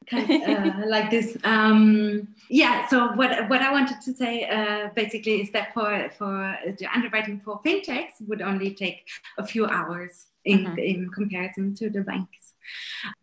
Kind 0.07 0.29
of, 0.29 0.75
uh, 0.75 0.87
like 0.87 1.09
this. 1.09 1.35
Um, 1.43 2.27
yeah 2.49 2.87
so 2.87 3.11
what 3.13 3.49
what 3.49 3.61
i 3.63 3.71
wanted 3.71 3.99
to 4.01 4.13
say 4.13 4.43
uh, 4.47 4.89
basically 4.95 5.41
is 5.41 5.51
that 5.51 5.73
for 5.73 6.09
for 6.17 6.55
the 6.77 6.87
underwriting 6.93 7.41
for 7.43 7.59
fintechs 7.63 8.21
would 8.27 8.41
only 8.41 8.71
take 8.75 8.99
a 9.39 9.45
few 9.45 9.65
hours 9.65 10.27
in 10.45 10.59
mm-hmm. 10.59 10.77
in 10.77 11.09
comparison 11.09 11.73
to 11.75 11.89
the 11.89 12.01
banks. 12.01 12.53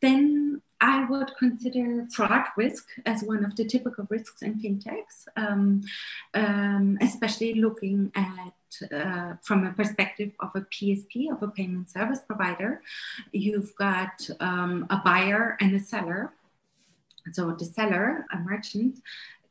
Then 0.00 0.60
I 0.82 1.04
would 1.04 1.30
consider 1.38 2.06
fraud 2.10 2.46
risk 2.56 2.88
as 3.06 3.22
one 3.22 3.44
of 3.44 3.54
the 3.54 3.64
typical 3.64 4.04
risks 4.10 4.42
in 4.42 4.60
fintechs, 4.60 5.28
um, 5.36 5.82
um, 6.34 6.98
especially 7.00 7.54
looking 7.54 8.10
at 8.16 8.90
uh, 8.92 9.34
from 9.42 9.64
a 9.64 9.72
perspective 9.72 10.32
of 10.40 10.50
a 10.56 10.62
PSP, 10.62 11.30
of 11.30 11.40
a 11.42 11.48
payment 11.48 11.88
service 11.88 12.20
provider. 12.26 12.82
You've 13.30 13.72
got 13.76 14.28
um, 14.40 14.86
a 14.90 14.96
buyer 14.96 15.56
and 15.60 15.72
a 15.76 15.80
seller. 15.80 16.32
So 17.32 17.52
the 17.52 17.64
seller, 17.64 18.26
a 18.32 18.38
merchant, 18.38 18.98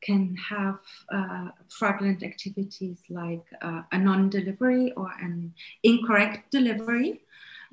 can 0.02 0.36
have 0.36 0.80
uh, 1.14 1.50
fraudulent 1.70 2.24
activities 2.24 2.98
like 3.10 3.46
uh, 3.62 3.84
a 3.94 3.98
non-delivery 3.98 4.92
or 4.94 5.14
an 5.22 5.54
incorrect 5.84 6.52
delivery 6.52 7.22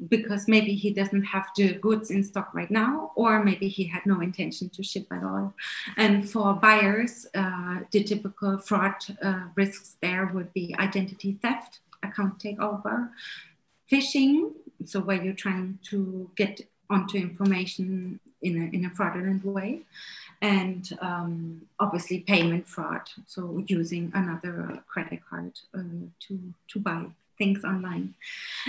because 0.09 0.47
maybe 0.47 0.75
he 0.75 0.91
doesn't 0.93 1.25
have 1.25 1.49
the 1.57 1.75
goods 1.75 2.11
in 2.11 2.23
stock 2.23 2.55
right 2.55 2.71
now, 2.71 3.11
or 3.17 3.43
maybe 3.43 3.69
he 3.69 3.85
had 3.85 4.07
no 4.07 4.21
intention 4.21 4.69
to 4.71 4.83
ship 4.83 5.07
at 5.11 5.25
all. 5.25 5.53
And 5.97 6.29
for 6.29 6.55
buyers, 6.55 7.27
uh, 7.35 7.81
the 7.91 8.05
typical 8.05 8.59
fraud 8.59 8.95
uh, 9.23 9.45
risks 9.57 9.97
there 10.01 10.27
would 10.27 10.53
be 10.53 10.75
identity 10.79 11.39
theft, 11.43 11.81
account 12.03 12.39
takeover, 12.39 13.11
phishing, 13.91 14.53
so 14.85 15.01
where 15.01 15.23
you're 15.23 15.35
trying 15.35 15.79
to 15.91 16.31
get 16.37 16.61
onto 16.89 17.19
information 17.19 18.21
in 18.43 18.63
a, 18.63 18.77
in 18.77 18.85
a 18.85 18.91
fraudulent 18.91 19.45
way, 19.45 19.83
and 20.41 20.97
um, 21.01 21.63
obviously 21.81 22.21
payment 22.21 22.67
fraud, 22.67 23.03
so 23.27 23.65
using 23.67 24.13
another 24.15 24.81
credit 24.87 25.21
card 25.29 25.53
uh, 25.75 25.81
to, 26.21 26.39
to 26.69 26.79
buy 26.79 27.05
things 27.39 27.65
online. 27.65 28.15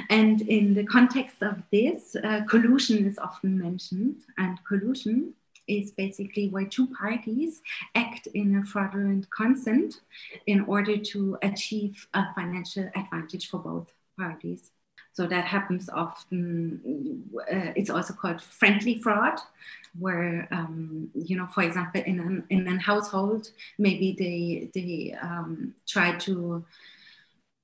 And 0.10 0.41
in 0.41 0.73
the 0.73 0.86
context 0.86 1.41
of 1.41 1.62
this, 1.71 2.15
uh, 2.15 2.41
collusion 2.47 3.05
is 3.05 3.17
often 3.17 3.58
mentioned, 3.58 4.21
and 4.38 4.58
collusion 4.63 5.34
is 5.67 5.91
basically 5.91 6.49
where 6.49 6.65
two 6.65 6.88
parties 6.88 7.62
act 7.95 8.27
in 8.34 8.55
a 8.55 8.65
fraudulent 8.65 9.29
consent 9.29 10.01
in 10.47 10.62
order 10.62 10.97
to 10.97 11.38
achieve 11.43 12.08
a 12.13 12.23
financial 12.34 12.89
advantage 12.95 13.49
for 13.49 13.60
both 13.60 13.88
parties. 14.17 14.71
So 15.13 15.27
that 15.27 15.45
happens 15.45 15.89
often. 15.89 17.23
Uh, 17.36 17.73
it's 17.75 17.89
also 17.89 18.13
called 18.13 18.41
friendly 18.41 18.99
fraud, 18.99 19.39
where 19.97 20.47
um, 20.51 21.10
you 21.13 21.36
know, 21.36 21.47
for 21.47 21.63
example, 21.63 22.01
in 22.05 22.19
an 22.19 22.43
in 22.49 22.67
an 22.67 22.79
household, 22.79 23.51
maybe 23.77 24.15
they 24.17 24.69
they 24.73 25.17
um, 25.21 25.73
try 25.88 26.15
to 26.19 26.63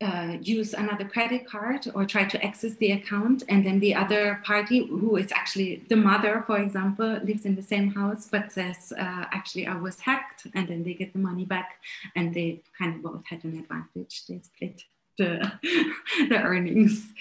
uh, 0.01 0.37
use 0.41 0.73
another 0.73 1.05
credit 1.05 1.47
card 1.47 1.87
or 1.95 2.05
try 2.05 2.25
to 2.25 2.43
access 2.43 2.75
the 2.75 2.91
account. 2.91 3.43
And 3.47 3.65
then 3.65 3.79
the 3.79 3.95
other 3.95 4.41
party 4.43 4.85
who 4.87 5.15
is 5.15 5.31
actually 5.31 5.83
the 5.89 5.95
mother 5.95 6.43
for 6.45 6.57
example 6.57 7.19
lives 7.23 7.45
in 7.45 7.55
the 7.55 7.61
same 7.61 7.91
house 7.91 8.27
but 8.29 8.51
says 8.51 8.91
uh, 8.97 9.25
actually 9.31 9.67
i 9.67 9.75
was 9.75 9.99
hacked. 9.99 10.47
And 10.53 10.67
then 10.67 10.83
they 10.83 10.93
get 10.93 11.13
the 11.13 11.19
money 11.19 11.45
back. 11.45 11.79
And 12.15 12.33
they 12.33 12.61
kind 12.77 12.95
of 12.95 13.03
both 13.03 13.25
had 13.25 13.43
an 13.45 13.57
advantage. 13.57 14.25
They 14.27 14.41
split 14.41 14.83
the, 15.17 15.51
the 16.29 16.41
earnings. 16.41 17.13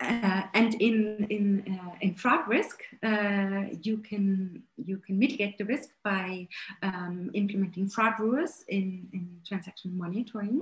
Uh, 0.00 0.42
and 0.54 0.74
in 0.82 1.24
in 1.30 1.78
uh, 1.80 1.94
in 2.00 2.14
fraud 2.14 2.46
risk, 2.48 2.82
uh, 3.04 3.62
you 3.80 3.96
can 3.98 4.62
you 4.76 4.98
can 4.98 5.18
mitigate 5.18 5.56
the 5.56 5.64
risk 5.64 5.90
by 6.02 6.46
um, 6.82 7.30
implementing 7.32 7.88
fraud 7.88 8.14
rules 8.18 8.64
in 8.68 9.08
in 9.12 9.40
transaction 9.46 9.96
monitoring. 9.96 10.60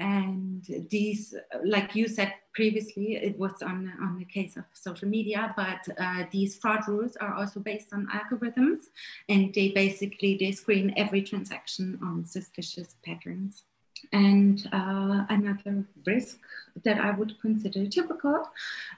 And 0.00 0.64
these, 0.88 1.34
like 1.62 1.94
you 1.94 2.08
said 2.08 2.32
previously, 2.54 3.16
it 3.16 3.38
was 3.38 3.60
on 3.62 3.92
on 4.00 4.18
the 4.18 4.24
case 4.24 4.56
of 4.56 4.64
social 4.72 5.08
media, 5.08 5.52
but 5.56 5.86
uh, 5.98 6.24
these 6.32 6.56
fraud 6.56 6.88
rules 6.88 7.16
are 7.16 7.34
also 7.34 7.60
based 7.60 7.92
on 7.92 8.08
algorithms, 8.08 8.84
and 9.28 9.52
they 9.52 9.68
basically 9.68 10.38
they 10.40 10.52
screen 10.52 10.94
every 10.96 11.22
transaction 11.22 11.98
on 12.02 12.24
suspicious 12.24 12.96
patterns. 13.04 13.64
And 14.12 14.66
uh, 14.72 15.26
another 15.28 15.84
risk 16.06 16.38
that 16.84 16.98
I 16.98 17.10
would 17.10 17.38
consider 17.42 17.86
typical 17.86 18.48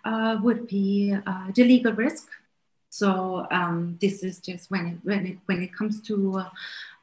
uh, 0.04 0.38
would 0.40 0.68
be 0.68 1.16
uh, 1.26 1.50
the 1.52 1.64
legal 1.64 1.94
risk. 1.94 2.28
So 2.90 3.46
um, 3.50 3.98
this 4.00 4.22
is 4.22 4.38
just 4.38 4.70
when 4.70 4.86
it, 4.86 4.98
when 5.02 5.26
it, 5.26 5.38
when 5.46 5.62
it 5.62 5.74
comes 5.74 6.00
to 6.02 6.44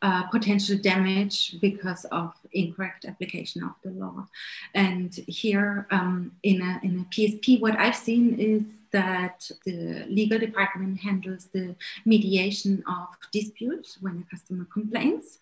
uh, 0.01 0.23
potential 0.27 0.77
damage 0.77 1.59
because 1.59 2.05
of 2.05 2.33
incorrect 2.53 3.05
application 3.05 3.63
of 3.63 3.71
the 3.83 3.91
law. 3.91 4.27
And 4.73 5.13
here 5.27 5.87
um, 5.91 6.31
in, 6.43 6.61
a, 6.61 6.79
in 6.83 6.99
a 6.99 7.13
PSP, 7.13 7.59
what 7.59 7.77
I've 7.77 7.95
seen 7.95 8.39
is 8.39 8.63
that 8.91 9.49
the 9.65 10.05
legal 10.09 10.39
department 10.39 10.99
handles 10.99 11.45
the 11.53 11.75
mediation 12.05 12.83
of 12.87 13.07
disputes 13.31 13.97
when 14.01 14.25
a 14.25 14.35
customer 14.35 14.65
complains 14.71 15.39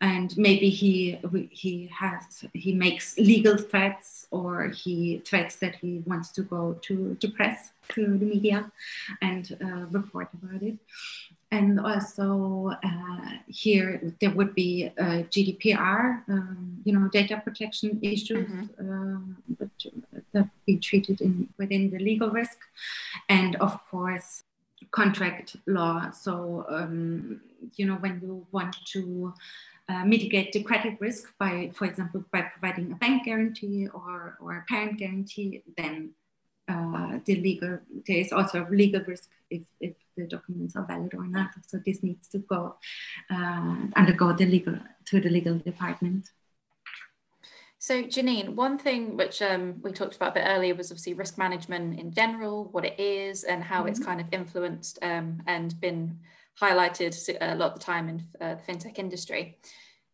and 0.00 0.36
maybe 0.38 0.70
he 0.70 1.18
he 1.50 1.90
has 1.92 2.44
he 2.54 2.72
makes 2.72 3.18
legal 3.18 3.56
threats 3.56 4.26
or 4.30 4.68
he 4.68 5.20
threats 5.24 5.56
that 5.56 5.74
he 5.74 6.02
wants 6.06 6.30
to 6.30 6.42
go 6.42 6.78
to 6.82 7.16
the 7.20 7.28
press 7.30 7.70
to 7.88 8.16
the 8.18 8.24
media 8.24 8.70
and 9.22 9.58
uh, 9.62 9.86
report 9.90 10.28
about 10.40 10.62
it 10.62 10.76
and 11.50 11.80
also 11.80 12.72
uh, 12.84 13.30
here 13.46 14.14
there 14.20 14.30
would 14.30 14.54
be 14.54 14.90
GDPR, 14.98 16.22
um, 16.28 16.80
you 16.84 16.92
know, 16.92 17.08
data 17.08 17.40
protection 17.42 17.98
issues 18.02 18.48
mm-hmm. 18.48 19.22
but, 19.58 19.68
uh, 19.86 20.20
that 20.32 20.48
be 20.66 20.76
treated 20.76 21.20
in 21.20 21.48
within 21.58 21.90
the 21.90 21.98
legal 21.98 22.30
risk, 22.30 22.58
and 23.28 23.56
of 23.56 23.78
course 23.90 24.44
contract 24.90 25.56
law. 25.66 26.10
So 26.10 26.66
um, 26.68 27.40
you 27.76 27.86
know 27.86 27.96
when 27.96 28.20
you 28.22 28.46
want 28.52 28.76
to 28.92 29.32
uh, 29.88 30.04
mitigate 30.04 30.52
the 30.52 30.62
credit 30.62 30.98
risk 31.00 31.32
by, 31.38 31.70
for 31.74 31.86
example, 31.86 32.22
by 32.30 32.42
providing 32.42 32.92
a 32.92 32.94
bank 32.96 33.24
guarantee 33.24 33.88
or, 33.88 34.36
or 34.38 34.58
a 34.58 34.64
parent 34.68 34.98
guarantee, 34.98 35.62
then 35.78 36.10
uh, 36.68 37.18
the 37.24 37.36
legal, 37.36 37.78
there 38.06 38.18
is 38.18 38.32
also 38.32 38.64
a 38.64 38.70
legal 38.70 39.02
risk 39.06 39.28
if, 39.50 39.62
if 39.80 39.94
the 40.16 40.26
documents 40.26 40.76
are 40.76 40.84
valid 40.84 41.14
or 41.14 41.26
not. 41.26 41.50
So 41.66 41.80
this 41.84 42.02
needs 42.02 42.28
to 42.28 42.38
go 42.38 42.76
uh, 43.30 43.76
undergo 43.96 44.32
the 44.32 44.46
legal 44.46 44.78
to 45.06 45.20
the 45.20 45.30
legal 45.30 45.58
department. 45.58 46.28
So 47.80 48.02
Janine, 48.02 48.56
one 48.56 48.76
thing 48.76 49.16
which 49.16 49.40
um, 49.40 49.76
we 49.82 49.92
talked 49.92 50.16
about 50.16 50.30
a 50.30 50.40
bit 50.40 50.44
earlier 50.46 50.74
was 50.74 50.90
obviously 50.90 51.14
risk 51.14 51.38
management 51.38 51.98
in 51.98 52.12
general, 52.12 52.64
what 52.72 52.84
it 52.84 52.98
is 52.98 53.44
and 53.44 53.62
how 53.62 53.80
mm-hmm. 53.80 53.88
it's 53.88 54.00
kind 54.00 54.20
of 54.20 54.26
influenced 54.32 54.98
um, 55.00 55.42
and 55.46 55.80
been 55.80 56.18
highlighted 56.60 57.16
a 57.40 57.54
lot 57.54 57.72
of 57.72 57.78
the 57.78 57.84
time 57.84 58.08
in 58.08 58.22
uh, 58.40 58.56
the 58.56 58.72
fintech 58.72 58.98
industry. 58.98 59.58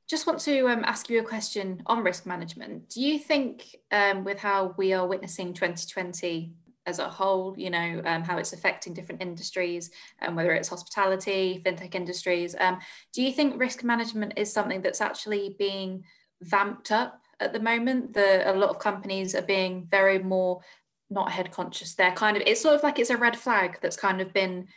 Just 0.09 0.27
want 0.27 0.39
to 0.41 0.69
um, 0.69 0.85
ask 0.85 1.09
you 1.09 1.21
a 1.21 1.25
question 1.25 1.83
on 1.87 2.05
risk 2.05 2.27
management. 2.27 2.91
Do 2.91 3.01
you 3.01 3.19
think, 3.19 3.77
um, 3.91 4.23
with 4.23 4.39
how 4.39 4.75
we 4.77 4.93
are 4.93 5.07
witnessing 5.07 5.55
2020 5.55 6.53
as 6.87 6.99
a 6.99 7.09
whole, 7.09 7.55
you 7.57 7.71
know, 7.71 8.03
um, 8.05 8.23
how 8.23 8.37
it's 8.37 8.53
affecting 8.53 8.93
different 8.93 9.23
industries, 9.23 9.91
and 10.19 10.37
whether 10.37 10.53
it's 10.53 10.69
hospitality, 10.69 11.63
fintech 11.65 11.95
industries, 11.95 12.55
um, 12.61 12.79
do 13.15 13.23
you 13.23 13.33
think 13.33 13.59
risk 13.59 13.83
management 13.83 14.35
is 14.37 14.53
something 14.53 14.83
that's 14.83 15.01
actually 15.01 15.57
being 15.59 16.05
vamped 16.43 16.93
up 16.93 17.23
at 17.41 17.55
the 17.55 17.61
moment? 17.61 18.13
The, 18.13 18.51
a 18.51 18.53
lot 18.55 18.69
of 18.69 18.79
companies 18.79 19.35
are 19.35 19.43
being 19.43 19.89
very 19.91 20.19
more 20.19 20.61
not 21.09 21.33
head 21.33 21.51
conscious. 21.51 21.95
They're 21.95 22.13
kind 22.13 22.37
of, 22.37 22.43
it's 22.45 22.61
sort 22.61 22.75
of 22.75 22.83
like 22.83 22.99
it's 22.99 23.11
a 23.11 23.17
red 23.17 23.39
flag 23.39 23.79
that's 23.81 23.97
kind 23.97 24.21
of 24.21 24.35
been 24.35 24.69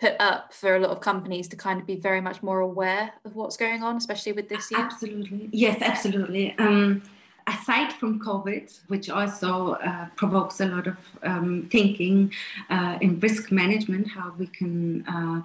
put 0.00 0.14
up 0.20 0.52
for 0.52 0.76
a 0.76 0.80
lot 0.80 0.90
of 0.90 1.00
companies 1.00 1.48
to 1.48 1.56
kind 1.56 1.80
of 1.80 1.86
be 1.86 1.96
very 1.96 2.20
much 2.20 2.42
more 2.42 2.60
aware 2.60 3.12
of 3.24 3.36
what's 3.36 3.56
going 3.56 3.82
on, 3.82 3.96
especially 3.96 4.32
with 4.32 4.48
this 4.48 4.70
year? 4.70 4.80
Absolutely. 4.80 5.48
Yes, 5.52 5.80
absolutely. 5.80 6.54
Um, 6.58 7.02
aside 7.46 7.92
from 7.92 8.20
COVID, 8.20 8.80
which 8.88 9.10
also 9.10 9.72
uh, 9.74 10.06
provokes 10.16 10.60
a 10.60 10.66
lot 10.66 10.86
of 10.86 10.96
um, 11.22 11.68
thinking 11.70 12.32
uh, 12.70 12.98
in 13.00 13.20
risk 13.20 13.52
management, 13.52 14.08
how 14.08 14.34
we 14.38 14.46
can, 14.46 15.04
uh, 15.06 15.40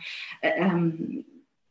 um, 0.62 1.24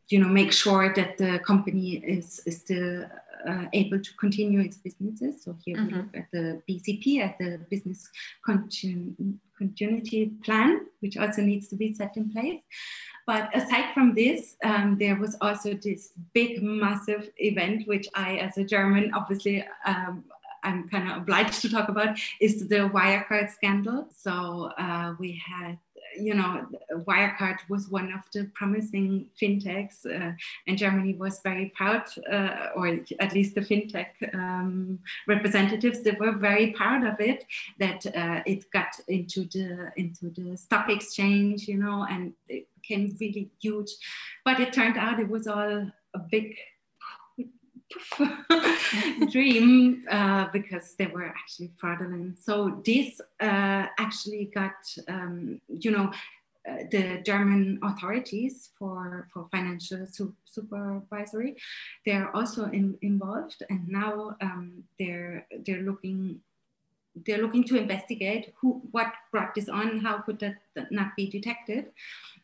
you 0.09 0.19
know, 0.19 0.29
make 0.29 0.53
sure 0.53 0.93
that 0.95 1.19
the 1.19 1.39
company 1.41 1.97
is, 1.97 2.41
is 2.47 2.59
still 2.59 3.05
uh, 3.47 3.65
able 3.73 4.01
to 4.01 4.15
continue 4.15 4.61
its 4.61 4.77
businesses. 4.77 5.43
So 5.43 5.57
here 5.65 5.77
mm-hmm. 5.77 5.87
we 5.87 6.03
look 6.03 6.17
at 6.17 6.27
the 6.33 6.63
BCP, 6.69 7.21
at 7.21 7.39
the 7.39 7.61
business 7.71 8.09
continu- 8.47 9.39
continuity 9.57 10.33
plan, 10.45 10.87
which 11.01 11.17
also 11.17 11.43
needs 11.43 11.69
to 11.69 11.77
be 11.77 11.95
set 11.95 12.17
in 12.17 12.31
place. 12.31 12.61
But 13.27 13.55
aside 13.55 13.93
from 13.93 14.15
this, 14.15 14.57
um, 14.65 14.97
there 14.99 15.17
was 15.17 15.37
also 15.43 15.75
this 15.75 16.13
big, 16.33 16.63
massive 16.63 17.31
event, 17.37 17.87
which 17.87 18.09
I, 18.15 18.37
as 18.37 18.57
a 18.57 18.65
German, 18.65 19.13
obviously 19.13 19.67
um, 19.85 20.25
I'm 20.63 20.89
kind 20.89 21.11
of 21.11 21.19
obliged 21.19 21.61
to 21.63 21.69
talk 21.69 21.89
about, 21.89 22.19
is 22.41 22.69
the 22.69 22.89
Wirecard 22.89 23.51
scandal. 23.51 24.09
So 24.17 24.73
uh, 24.79 25.15
we 25.19 25.41
had 25.47 25.79
you 26.21 26.35
know, 26.35 26.67
Wirecard 27.07 27.59
was 27.69 27.89
one 27.89 28.13
of 28.13 28.21
the 28.33 28.51
promising 28.55 29.27
fintechs, 29.41 30.05
uh, 30.07 30.33
and 30.67 30.79
Germany 30.79 31.15
was 31.15 31.41
very 31.43 31.73
proud, 31.77 32.03
uh, 32.31 32.69
or 32.77 32.99
at 33.21 33.33
least 33.33 33.55
the 33.55 33.61
fintech 33.61 34.11
um, 34.35 34.99
representatives, 35.27 36.03
they 36.03 36.13
were 36.13 36.33
very 36.33 36.73
proud 36.73 37.05
of 37.07 37.21
it. 37.21 37.45
That 37.79 38.05
uh, 38.07 38.43
it 38.47 38.71
got 38.73 38.93
into 39.09 39.45
the 39.45 39.91
into 39.97 40.31
the 40.31 40.57
stock 40.57 40.91
exchange, 40.91 41.69
you 41.69 41.79
know, 41.79 42.07
and 42.11 42.33
it 42.49 42.69
became 42.75 43.17
really 43.21 43.51
huge. 43.61 43.91
But 44.45 44.61
it 44.61 44.73
turned 44.73 44.99
out 44.99 45.21
it 45.21 45.29
was 45.29 45.47
all 45.47 45.91
a 46.15 46.19
big 46.31 46.57
dream 49.31 50.05
uh, 50.11 50.47
because 50.53 50.95
they 50.95 51.07
were 51.07 51.27
actually 51.27 51.71
fraudulent. 51.77 52.39
So 52.39 52.83
this 52.85 53.21
uh, 53.41 53.87
actually 53.99 54.51
got, 54.55 54.77
um, 55.09 55.61
you 55.69 55.91
know, 55.91 56.13
uh, 56.69 56.85
the 56.91 57.23
German 57.25 57.79
authorities 57.83 58.71
for, 58.79 59.29
for 59.33 59.49
financial 59.51 60.07
su 60.07 60.35
supervisory, 60.45 61.57
they're 62.05 62.35
also 62.37 62.67
in, 62.67 62.99
involved, 63.01 63.63
and 63.71 63.89
now 63.89 64.37
um, 64.43 64.85
they're 64.99 65.47
they're 65.65 65.83
looking 65.83 66.41
they're 67.27 67.43
looking 67.43 67.65
to 67.65 67.77
investigate 67.77 68.53
who 68.61 68.83
what 68.91 69.13
brought 69.33 69.55
this 69.55 69.69
on, 69.69 69.99
how 69.99 70.19
could 70.19 70.39
that, 70.41 70.57
not 70.91 71.17
be 71.17 71.29
detected, 71.31 71.87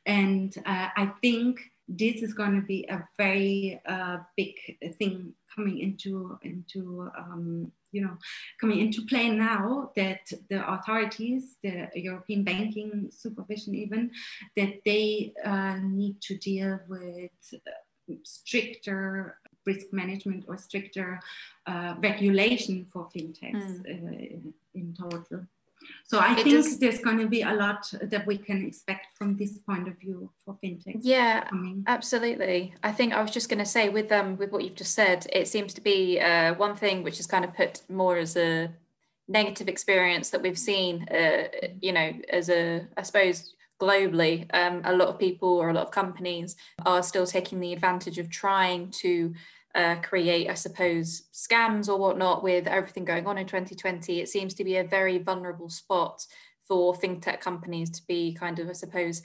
and 0.07 0.57
uh, 0.65 0.89
I 0.97 1.13
think 1.21 1.61
this 1.89 2.23
is 2.23 2.33
going 2.33 2.55
to 2.61 2.67
be 2.67 2.87
a 2.89 3.05
very 3.19 3.81
uh, 3.87 4.19
big 4.37 4.55
thing 4.99 5.35
coming 5.55 5.79
into 5.79 6.39
into 6.43 7.11
um, 7.17 7.71
you 7.93 8.03
know 8.03 8.17
coming 8.61 8.81
into 8.81 9.07
play 9.07 9.29
now 9.31 9.91
that 9.95 10.21
the 10.51 10.73
authorities 10.73 11.57
the 11.63 11.89
european 11.95 12.43
banking 12.43 13.09
supervision 13.11 13.75
even 13.75 14.11
that 14.57 14.81
they 14.85 15.33
uh, 15.45 15.79
need 15.83 16.21
to 16.21 16.37
deal 16.37 16.79
with 16.89 17.31
stricter 18.25 19.39
risk 19.65 19.93
management 19.93 20.45
or 20.49 20.57
stricter 20.59 21.21
uh, 21.67 21.95
regulation 22.01 22.87
for 22.93 23.09
fintechs 23.15 23.81
mm. 23.83 24.45
uh, 24.45 24.51
in 24.75 24.95
total 24.99 25.47
so 26.05 26.19
I 26.19 26.33
it 26.33 26.45
think 26.45 26.51
does, 26.51 26.79
there's 26.79 26.99
going 27.01 27.19
to 27.19 27.27
be 27.27 27.43
a 27.43 27.53
lot 27.55 27.93
that 28.03 28.27
we 28.27 28.39
can 28.39 28.65
expect 28.67 29.17
from 29.17 29.37
this 29.37 29.59
point 29.59 29.89
of 29.89 29.99
view 29.99 30.31
for 30.45 30.57
fintech. 30.63 30.99
Yeah, 31.01 31.45
coming. 31.49 31.85
absolutely. 31.87 32.75
I 32.83 32.93
think 32.93 33.13
I 33.13 33.23
was 33.23 33.31
just 33.31 33.49
going 33.49 33.59
to 33.59 33.65
say 33.67 33.89
with 33.89 34.11
um 34.13 34.37
with 34.37 34.51
what 34.53 34.65
you've 34.65 34.75
just 34.75 34.95
said, 34.95 35.27
it 35.33 35.49
seems 35.49 35.75
to 35.75 35.81
be 35.81 36.21
uh, 36.21 36.55
one 36.55 36.77
thing 36.77 37.03
which 37.03 37.21
is 37.21 37.27
kind 37.27 37.45
of 37.45 37.55
put 37.55 37.83
more 37.89 38.17
as 38.17 38.37
a 38.37 38.71
negative 39.29 39.69
experience 39.69 40.31
that 40.31 40.43
we've 40.43 40.59
seen. 40.59 41.09
Uh, 41.09 41.49
you 41.81 41.93
know, 41.93 42.13
as 42.31 42.49
a 42.49 42.87
I 42.97 43.03
suppose 43.03 43.55
globally, 43.81 44.47
um, 44.55 44.83
a 44.85 44.95
lot 44.95 45.09
of 45.09 45.19
people 45.19 45.49
or 45.49 45.71
a 45.71 45.75
lot 45.75 45.87
of 45.87 45.91
companies 45.91 46.57
are 46.87 47.03
still 47.03 47.27
taking 47.27 47.61
the 47.61 47.73
advantage 47.73 48.19
of 48.19 48.31
trying 48.31 48.91
to 48.91 49.35
uh, 49.75 49.97
create, 49.97 50.49
I 50.49 50.55
suppose, 50.55 51.25
scams 51.33 51.89
or 51.89 51.99
whatnot 51.99 52.43
with 52.43 52.67
everything 52.67 53.05
going 53.05 53.27
on 53.27 53.39
in 53.39 53.47
2020, 53.47 54.21
it 54.21 54.29
seems 54.29 54.55
to 54.55 54.65
be 54.65 54.77
a 54.77 54.85
very 54.85 55.19
vulnerable 55.19 55.69
spot 55.69 56.25
for 56.67 56.95
fintech 56.95 57.41
companies 57.41 57.91
to 57.91 58.03
be 58.07 58.35
kind 58.35 58.59
of, 58.59 58.69
I 58.69 58.73
suppose, 58.73 59.23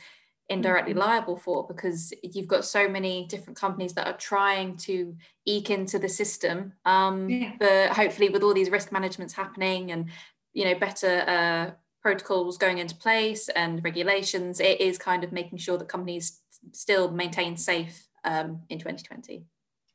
indirectly 0.50 0.94
mm-hmm. 0.94 1.02
liable 1.02 1.38
for 1.38 1.68
because 1.68 2.12
you've 2.24 2.48
got 2.48 2.66
so 2.66 2.90
many 2.90 3.28
different 3.28 3.58
companies 3.58 3.94
that 3.94 4.08
are 4.08 4.18
trying 4.18 4.76
to 4.78 5.16
eke 5.46 5.70
into 5.70 6.00
the 6.00 6.10
system. 6.10 6.74
Um, 6.86 7.30
yeah. 7.30 7.54
But 7.60 7.92
hopefully, 7.92 8.30
with 8.30 8.44
all 8.44 8.54
these 8.54 8.72
risk 8.72 8.92
managements 8.92 9.34
happening 9.34 9.92
and 9.92 10.10
you 10.54 10.66
know 10.66 10.76
better 10.76 11.24
uh, 11.28 11.72
protocols 12.02 12.58
going 12.58 12.80
into 12.80 12.96
place 12.96 13.50
and 13.50 13.84
regulations, 13.84 14.60
it 14.60 14.82
is 14.82 14.98
kind 14.98 15.24
of 15.24 15.32
making 15.32 15.60
sure 15.60 15.78
that 15.78 15.88
companies 15.88 16.42
still 16.72 17.12
maintain 17.12 17.56
safe 17.56 18.08
um, 18.26 18.62
in 18.70 18.80
2020. 18.80 19.46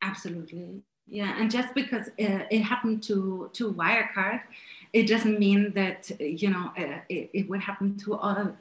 Absolutely. 0.04 0.82
Yeah, 1.06 1.34
and 1.38 1.50
just 1.50 1.74
because 1.74 2.08
uh, 2.08 2.44
it 2.50 2.62
happened 2.62 3.02
to 3.04 3.50
to 3.52 3.72
Wirecard, 3.72 4.40
it 4.92 5.06
doesn't 5.06 5.38
mean 5.38 5.72
that 5.74 6.10
you 6.18 6.50
know 6.50 6.72
uh, 6.78 7.00
it, 7.08 7.30
it 7.34 7.48
would 7.48 7.60
happen 7.60 7.96
to 7.98 8.14
all 8.14 8.56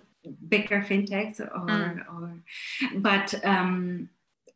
bigger 0.49 0.81
fintechs 0.81 1.39
or, 1.39 1.67
mm. 1.67 2.03
or 2.13 2.31
but 2.95 3.33
um, 3.45 4.09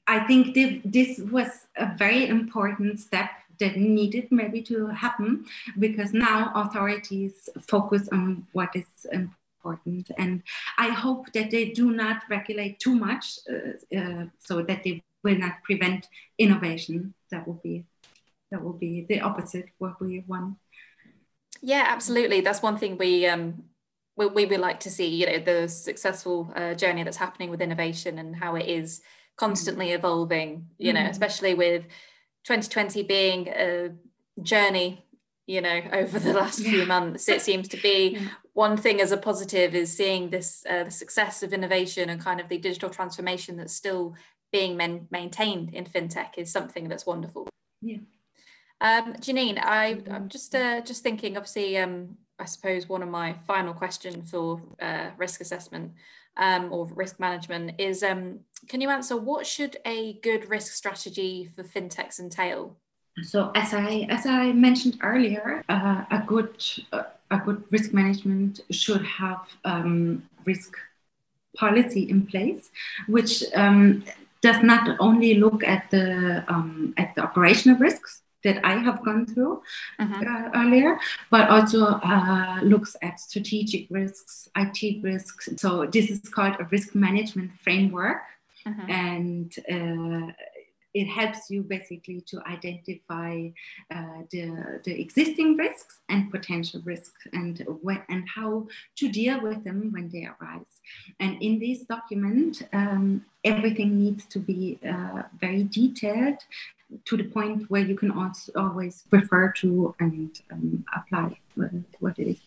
I 0.07 0.19
think 0.21 0.53
this 0.53 1.19
was 1.19 1.67
a 1.75 1.95
very 1.97 2.27
important 2.27 2.99
step 2.99 3.29
that 3.59 3.75
needed 3.75 4.31
maybe 4.31 4.61
to 4.61 4.87
happen 4.87 5.45
because 5.79 6.13
now 6.13 6.51
authorities 6.55 7.49
focus 7.61 8.07
on 8.11 8.45
what 8.53 8.69
is 8.75 8.85
important 9.11 10.09
and 10.17 10.43
I 10.77 10.89
hope 10.89 11.33
that 11.33 11.51
they 11.51 11.69
do 11.71 11.91
not 11.91 12.23
regulate 12.29 12.79
too 12.79 12.95
much 12.95 13.39
uh, 13.49 13.97
uh, 13.97 14.25
so 14.39 14.61
that 14.61 14.83
they 14.83 15.03
will 15.27 15.37
not 15.37 15.63
prevent 15.63 16.07
innovation 16.37 17.13
that 17.31 17.47
will 17.47 17.59
be 17.63 17.85
that 18.51 18.63
will 18.63 18.79
be 18.87 19.05
the 19.09 19.19
opposite 19.21 19.65
what 19.77 19.99
we 20.01 20.23
want. 20.25 20.55
Yeah 21.61 21.85
absolutely. 21.87 22.41
That's 22.41 22.61
one 22.61 22.77
thing 22.77 22.97
we 22.97 23.27
um 23.27 23.63
we, 24.15 24.25
we 24.27 24.45
would 24.45 24.59
like 24.59 24.79
to 24.81 24.89
see 24.89 25.07
you 25.07 25.25
know 25.25 25.39
the 25.39 25.67
successful 25.67 26.51
uh, 26.55 26.73
journey 26.73 27.03
that's 27.03 27.17
happening 27.17 27.49
with 27.49 27.61
innovation 27.61 28.17
and 28.17 28.35
how 28.35 28.55
it 28.55 28.67
is 28.67 29.01
constantly 29.37 29.91
evolving 29.91 30.67
you 30.79 30.91
know 30.93 31.01
mm. 31.01 31.09
especially 31.09 31.53
with 31.53 31.83
2020 32.45 33.03
being 33.03 33.47
a 33.49 33.91
journey 34.41 35.05
you 35.47 35.61
know 35.61 35.81
over 35.93 36.19
the 36.19 36.33
last 36.33 36.61
few 36.61 36.85
months. 36.85 37.27
It 37.27 37.41
seems 37.41 37.67
to 37.69 37.77
be 37.77 38.09
yeah. 38.19 38.27
one 38.53 38.77
thing 38.77 39.01
as 39.01 39.11
a 39.11 39.17
positive 39.17 39.73
is 39.73 39.95
seeing 39.95 40.29
this 40.29 40.63
uh, 40.69 40.83
the 40.83 40.91
success 40.91 41.41
of 41.41 41.53
innovation 41.53 42.09
and 42.09 42.21
kind 42.21 42.39
of 42.39 42.49
the 42.49 42.57
digital 42.57 42.89
transformation 42.89 43.57
that's 43.57 43.73
still 43.73 44.15
being 44.51 44.77
man- 44.77 45.07
maintained 45.11 45.73
in 45.73 45.85
fintech 45.85 46.31
is 46.37 46.51
something 46.51 46.87
that's 46.87 47.05
wonderful 47.05 47.47
yeah 47.81 47.97
um, 48.79 49.13
Janine, 49.13 49.59
I, 49.59 50.03
I'm 50.11 50.29
just 50.29 50.53
uh, 50.53 50.81
just 50.81 51.01
thinking. 51.01 51.35
Obviously, 51.35 51.77
um, 51.77 52.15
I 52.39 52.45
suppose 52.45 52.87
one 52.87 53.01
of 53.01 53.09
my 53.09 53.33
final 53.47 53.73
questions 53.73 54.29
for 54.29 54.61
uh, 54.79 55.09
risk 55.17 55.41
assessment 55.41 55.93
um, 56.37 56.71
or 56.71 56.85
risk 56.85 57.19
management 57.19 57.73
is 57.79 58.03
um, 58.03 58.39
can 58.67 58.81
you 58.81 58.89
answer 58.89 59.17
what 59.17 59.47
should 59.47 59.77
a 59.85 60.13
good 60.21 60.49
risk 60.49 60.73
strategy 60.73 61.49
for 61.55 61.63
fintechs 61.63 62.19
entail? 62.19 62.77
So 63.23 63.51
as 63.55 63.73
I 63.73 64.05
as 64.09 64.27
I 64.27 64.51
mentioned 64.51 64.99
earlier, 65.01 65.63
uh, 65.69 66.03
a 66.11 66.23
good 66.27 66.63
uh, 66.93 67.03
a 67.31 67.39
good 67.39 67.63
risk 67.71 67.93
management 67.93 68.59
should 68.69 69.03
have 69.03 69.41
um, 69.65 70.23
risk 70.45 70.75
policy 71.55 72.07
in 72.07 72.27
place, 72.27 72.69
which 73.07 73.43
does 74.47 74.63
not 74.63 74.83
only 74.99 75.31
look 75.35 75.63
at 75.63 75.81
the 75.91 76.05
um, 76.47 76.93
at 76.97 77.09
the 77.15 77.21
operational 77.27 77.77
risks 77.87 78.21
that 78.43 78.57
I 78.63 78.75
have 78.87 79.03
gone 79.03 79.25
through 79.25 79.61
uh-huh. 79.99 80.23
uh, 80.31 80.61
earlier, 80.61 80.97
but 81.29 81.49
also 81.49 81.81
uh, 82.13 82.59
looks 82.63 82.95
at 83.01 83.19
strategic 83.19 83.87
risks, 83.89 84.47
IT 84.55 85.03
risks. 85.03 85.49
So 85.57 85.69
this 85.85 86.09
is 86.09 86.21
called 86.35 86.55
a 86.59 86.65
risk 86.75 86.95
management 86.95 87.51
framework, 87.63 88.21
uh-huh. 88.65 88.87
and 88.87 89.49
uh, 89.75 90.31
it 90.97 91.05
helps 91.05 91.49
you 91.51 91.61
basically 91.61 92.21
to 92.21 92.41
identify 92.47 93.47
uh, 93.95 94.19
the, 94.31 94.79
the 94.83 94.99
existing 94.99 95.55
risks 95.55 95.99
and 96.09 96.31
potential 96.31 96.81
risks 96.83 97.21
and 97.33 97.63
when, 97.83 98.01
and 98.09 98.23
how 98.27 98.67
to 98.95 99.09
deal 99.09 99.39
with 99.41 99.63
them 99.63 99.91
when 99.91 100.09
they 100.09 100.27
arise. 100.33 100.73
And 101.19 101.39
in 101.41 101.59
this 101.59 101.79
document, 101.95 102.63
um, 102.73 103.23
everything 103.43 103.99
needs 104.03 104.25
to 104.25 104.39
be 104.39 104.79
uh, 104.93 105.23
very 105.39 105.63
detailed 105.63 106.39
to 107.05 107.17
the 107.17 107.25
point 107.25 107.69
where 107.69 107.85
you 107.89 107.95
can 107.95 108.11
also 108.11 108.51
always 108.55 109.03
refer 109.11 109.51
to 109.61 109.93
and 109.99 110.41
um, 110.51 110.85
apply 110.95 111.37
what 111.99 112.17
it 112.17 112.27
is. 112.27 112.39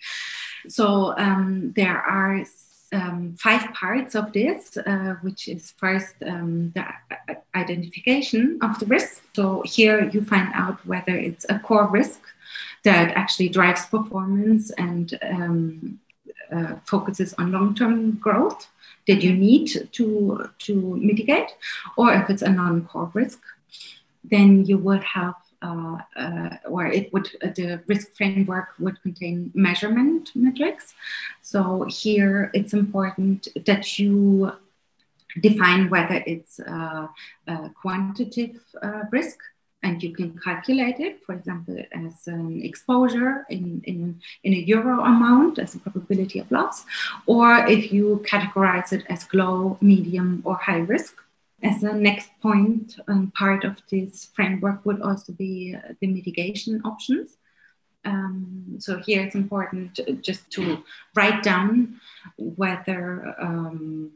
So 0.69 1.15
um, 1.19 1.73
there 1.77 1.99
are 1.99 2.45
um, 2.93 3.37
five 3.39 3.73
parts 3.73 4.15
of 4.15 4.33
this, 4.33 4.77
uh, 4.77 5.15
which 5.23 5.49
is 5.49 5.73
first 5.77 6.15
um, 6.27 6.73
the 6.75 6.85
identification 7.55 8.59
of 8.63 8.79
the 8.79 8.87
risk. 8.87 9.23
So 9.35 9.63
here 9.65 10.09
you 10.09 10.25
find 10.25 10.49
out 10.55 10.85
whether 10.87 11.17
it's 11.17 11.47
a 11.49 11.59
core 11.59 11.89
risk 11.89 12.21
that 12.85 13.13
actually 13.17 13.49
drives 13.49 13.87
performance 13.87 14.71
and 14.73 15.19
um, 15.23 15.99
uh, 16.51 16.75
focuses 16.85 17.35
on 17.35 17.53
long-term 17.53 18.13
growth 18.17 18.69
that 19.07 19.23
you 19.23 19.33
need 19.35 19.69
to, 19.93 20.51
to 20.59 20.97
mitigate, 20.97 21.51
or 21.97 22.13
if 22.13 22.29
it's 22.31 22.43
a 22.43 22.51
non-core 22.51 23.11
risk 23.15 23.41
then 24.25 24.65
you 24.65 24.79
would 24.79 25.03
have 25.03 25.35
or 25.63 26.87
it 26.87 27.13
would 27.13 27.29
uh, 27.43 27.49
the 27.55 27.81
risk 27.87 28.17
framework 28.17 28.69
would 28.79 29.01
contain 29.03 29.51
measurement 29.55 30.31
metrics. 30.35 30.95
So 31.43 31.85
here 31.85 32.51
it's 32.55 32.73
important 32.73 33.49
that 33.67 33.99
you 33.99 34.53
define 35.41 35.91
whether 35.91 36.23
it's 36.27 36.61
uh, 36.61 37.07
a 37.47 37.71
quantitative 37.81 38.63
uh, 38.83 39.03
risk 39.11 39.39
and 39.83 40.03
you 40.03 40.13
can 40.13 40.39
calculate 40.39 41.01
it, 41.01 41.25
for 41.25 41.35
example, 41.35 41.77
as 41.93 42.27
an 42.27 42.61
exposure 42.63 43.47
in, 43.49 43.81
in, 43.85 44.21
in 44.45 44.53
a 44.53 44.59
euro 44.59 45.03
amount 45.03 45.59
as 45.59 45.75
a 45.75 45.79
probability 45.79 46.39
of 46.39 46.51
loss, 46.51 46.85
or 47.27 47.67
if 47.67 47.91
you 47.91 48.23
categorize 48.27 48.93
it 48.93 49.05
as 49.09 49.27
low, 49.33 49.79
medium, 49.81 50.43
or 50.45 50.57
high 50.57 50.81
risk 50.81 51.15
as 51.63 51.83
a 51.83 51.93
next 51.93 52.31
point, 52.41 52.97
um, 53.09 53.33
part 53.37 53.65
of 53.65 53.77
this 53.91 54.31
framework 54.35 54.85
would 54.87 55.03
also 55.03 55.33
be 55.33 55.77
uh, 55.77 55.95
the 56.01 56.07
mitigation 56.07 56.81
options. 56.85 57.37
Um, 58.05 58.77
so 58.79 58.99
here 58.99 59.23
it's 59.23 59.35
important 59.35 60.01
just 60.23 60.51
to 60.53 60.83
write 61.15 61.43
down 61.43 62.01
whether 62.39 63.35
um, 63.39 64.11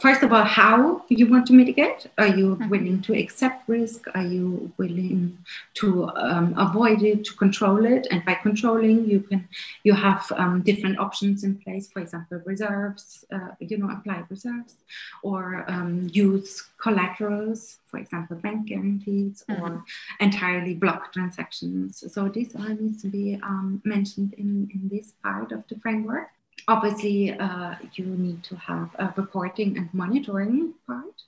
first 0.00 0.22
of 0.22 0.32
all, 0.32 0.44
how 0.44 1.02
you 1.08 1.28
want 1.28 1.46
to 1.46 1.52
mitigate. 1.52 2.06
Are 2.16 2.28
you 2.28 2.54
mm-hmm. 2.54 2.68
willing 2.68 3.02
to 3.02 3.18
accept 3.18 3.68
risk? 3.68 4.06
Are 4.14 4.22
you 4.22 4.72
willing 4.78 5.38
to 5.74 6.08
um, 6.10 6.54
avoid 6.56 7.02
it, 7.02 7.24
to 7.24 7.34
control 7.34 7.84
it? 7.84 8.06
And 8.10 8.24
by 8.24 8.34
controlling, 8.34 9.08
you 9.08 9.20
can 9.20 9.48
you 9.82 9.92
have 9.94 10.30
um, 10.36 10.62
different 10.62 11.00
options 11.00 11.42
in 11.42 11.56
place. 11.56 11.88
For 11.90 12.00
example, 12.00 12.40
reserves. 12.44 13.24
Uh, 13.32 13.54
you 13.58 13.76
know, 13.78 13.90
apply 13.90 14.22
reserves, 14.28 14.76
or 15.22 15.64
um, 15.68 16.08
use 16.12 16.62
collaterals. 16.78 17.78
For 17.86 17.98
example, 17.98 18.36
bank 18.36 18.68
guarantees, 18.68 19.44
mm-hmm. 19.48 19.62
or 19.62 19.84
entirely 20.20 20.74
block 20.74 21.12
transactions. 21.12 22.04
So 22.12 22.28
this 22.28 22.54
all 22.54 22.68
needs 22.68 23.02
to 23.02 23.08
be 23.08 23.40
um, 23.42 23.82
mentioned 23.84 24.34
in 24.38 24.70
in 24.72 24.88
this 24.88 25.12
part 25.22 25.50
of 25.50 25.66
the 25.68 25.76
framework 25.80 26.28
obviously 26.68 27.32
uh, 27.32 27.74
you 27.94 28.06
need 28.06 28.42
to 28.44 28.56
have 28.56 28.90
a 28.98 29.12
reporting 29.16 29.76
and 29.76 29.92
monitoring 29.92 30.74
part. 30.86 31.22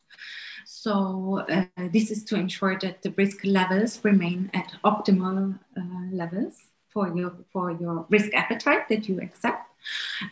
So 0.65 1.45
uh, 1.49 1.67
this 1.93 2.11
is 2.11 2.25
to 2.25 2.37
ensure 2.37 2.79
that 2.81 3.03
the 3.03 3.11
risk 3.13 3.45
levels 3.45 4.01
remain 4.05 4.51
at 4.55 4.75
optimal 4.85 5.59
uh, 5.77 5.83
levels 6.11 6.55
for 6.89 7.09
your 7.15 7.33
for 7.53 7.71
your 7.73 8.07
risk 8.09 8.33
appetite 8.35 8.89
that 8.89 9.09
you 9.09 9.21
accept. 9.21 9.71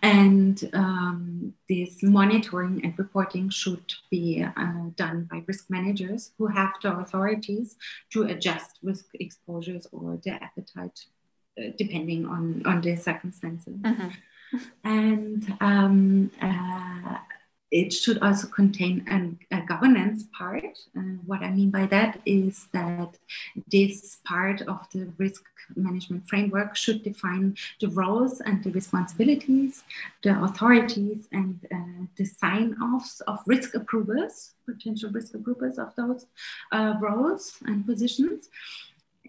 And 0.02 0.70
um, 0.72 1.52
this 1.68 2.02
monitoring 2.02 2.80
and 2.84 2.98
reporting 2.98 3.50
should 3.50 3.92
be 4.10 4.42
uh, 4.42 4.90
done 4.96 5.28
by 5.30 5.42
risk 5.46 5.68
managers 5.68 6.30
who 6.38 6.46
have 6.46 6.72
the 6.82 6.96
authorities 6.96 7.76
to 8.12 8.22
adjust 8.22 8.78
risk 8.82 9.06
exposures 9.20 9.86
or 9.92 10.18
their 10.24 10.38
appetite 10.42 11.04
uh, 11.58 11.64
depending 11.76 12.24
on, 12.24 12.62
on 12.64 12.80
the 12.80 12.96
circumstances. 12.96 13.76
Mm-hmm 13.82 14.08
and 14.84 15.56
um, 15.60 16.30
uh, 16.40 17.18
it 17.70 17.90
should 17.92 18.18
also 18.18 18.46
contain 18.48 19.04
an, 19.08 19.38
a 19.50 19.62
governance 19.62 20.24
part. 20.36 20.78
Uh, 20.96 21.00
what 21.26 21.42
I 21.42 21.50
mean 21.50 21.70
by 21.70 21.86
that 21.86 22.20
is 22.26 22.68
that 22.72 23.16
this 23.70 24.18
part 24.26 24.60
of 24.62 24.86
the 24.92 25.10
risk 25.16 25.42
management 25.74 26.28
framework 26.28 26.76
should 26.76 27.02
define 27.02 27.56
the 27.80 27.88
roles 27.88 28.40
and 28.42 28.62
the 28.62 28.70
responsibilities, 28.72 29.84
the 30.22 30.38
authorities, 30.44 31.28
and 31.32 31.58
uh, 31.74 32.06
the 32.16 32.26
sign 32.26 32.76
offs 32.82 33.20
of 33.22 33.40
risk 33.46 33.74
approvers, 33.74 34.52
potential 34.66 35.10
risk 35.10 35.34
approvers 35.34 35.78
of 35.78 35.94
those 35.96 36.26
uh, 36.72 36.94
roles 37.00 37.56
and 37.64 37.86
positions 37.86 38.48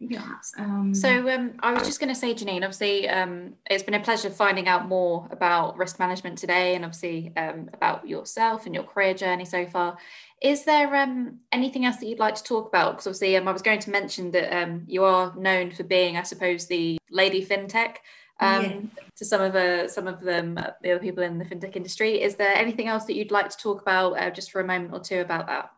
yeah. 0.10 0.36
Um, 0.58 0.93
so 0.93 1.30
um, 1.30 1.54
I 1.60 1.74
was 1.74 1.84
just 1.84 1.99
going 1.99 2.14
to 2.14 2.20
say, 2.20 2.34
Janine, 2.34 2.64
obviously, 2.64 3.08
um, 3.10 3.54
it's 3.70 3.84
been 3.84 3.93
a 3.93 3.99
pleasure 3.99 4.30
finding 4.30 4.68
out 4.68 4.88
more 4.88 5.28
about 5.32 5.78
risk 5.78 5.99
management 5.99 6.38
today 6.38 6.76
and 6.76 6.84
obviously 6.84 7.32
um, 7.38 7.70
about 7.74 8.08
yourself 8.08 8.66
and 8.66 8.76
your 8.76 8.84
career 8.84 9.14
journey 9.14 9.45
so 9.45 9.66
far. 9.66 9.97
Is 10.41 10.66
there 10.66 10.93
um, 10.95 11.39
anything 11.51 11.86
else 11.86 11.97
that 11.97 12.08
you'd 12.08 12.20
like 12.20 12.36
to 12.36 12.43
talk 12.43 12.68
about? 12.68 12.93
Because 12.93 13.08
obviously, 13.08 13.38
um, 13.38 13.47
I 13.47 13.51
was 13.51 13.62
going 13.62 13.80
to 13.80 13.91
mention 13.91 14.32
that 14.32 14.82
you 14.88 15.04
are 15.04 15.34
known 15.36 15.72
for 15.72 15.84
being, 15.84 16.18
I 16.18 16.24
suppose, 16.24 16.68
the 16.68 16.97
lady 17.10 17.45
fintech. 17.45 17.97
um, 18.39 18.64
yes. 18.64 19.06
to 19.18 19.26
some 19.26 19.41
of 19.41 19.54
the 19.54 19.88
some 19.88 20.08
of 20.08 20.22
them 20.22 20.58
uh, 20.58 20.72
the 20.82 20.91
other 20.91 20.99
people 20.99 21.24
in 21.24 21.38
the 21.38 21.45
fintech 21.45 21.76
industry. 21.76 22.22
Is 22.22 22.36
there 22.36 22.56
anything 22.56 22.88
else 22.88 23.06
that 23.06 23.16
you'd 23.16 23.32
like 23.32 23.49
to 23.49 23.58
talk 23.58 23.82
about 23.82 24.14
uh, 24.14 24.32
just 24.32 24.51
for 24.51 24.60
a 24.60 24.66
moment 24.66 24.93
or 24.93 24.99
two 24.99 25.22
about 25.22 25.47
that? 25.47 25.72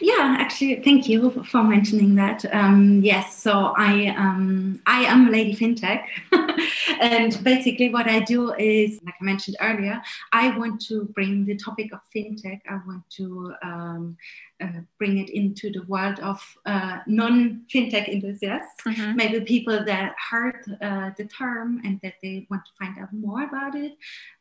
Yeah, 0.00 0.36
actually, 0.38 0.82
thank 0.82 1.08
you 1.08 1.44
for 1.44 1.62
mentioning 1.62 2.14
that. 2.16 2.44
Um, 2.52 3.00
yes, 3.02 3.42
so 3.42 3.74
I 3.76 4.14
um, 4.16 4.80
I 4.86 5.04
am 5.04 5.30
Lady 5.30 5.54
FinTech, 5.54 6.04
and 7.00 7.42
basically 7.42 7.90
what 7.90 8.08
I 8.08 8.20
do 8.20 8.52
is, 8.54 9.00
like 9.04 9.14
I 9.20 9.24
mentioned 9.24 9.56
earlier, 9.60 10.02
I 10.32 10.56
want 10.56 10.80
to 10.88 11.04
bring 11.14 11.44
the 11.44 11.56
topic 11.56 11.92
of 11.92 12.00
fintech. 12.14 12.60
I 12.68 12.80
want 12.86 13.08
to 13.16 13.54
um, 13.62 14.16
uh, 14.60 14.80
bring 14.98 15.18
it 15.18 15.30
into 15.30 15.70
the 15.70 15.82
world 15.82 16.18
of 16.20 16.40
uh, 16.64 16.98
non-fintech 17.06 18.08
enthusiasts, 18.08 18.82
mm-hmm. 18.86 19.16
maybe 19.16 19.40
people 19.40 19.84
that 19.84 20.14
heard 20.30 20.64
uh, 20.80 21.10
the 21.16 21.24
term 21.24 21.80
and 21.84 22.00
that 22.02 22.14
they 22.22 22.46
want 22.50 22.62
to 22.64 22.72
find 22.78 22.98
out 22.98 23.12
more 23.12 23.44
about 23.44 23.74
it, 23.74 23.92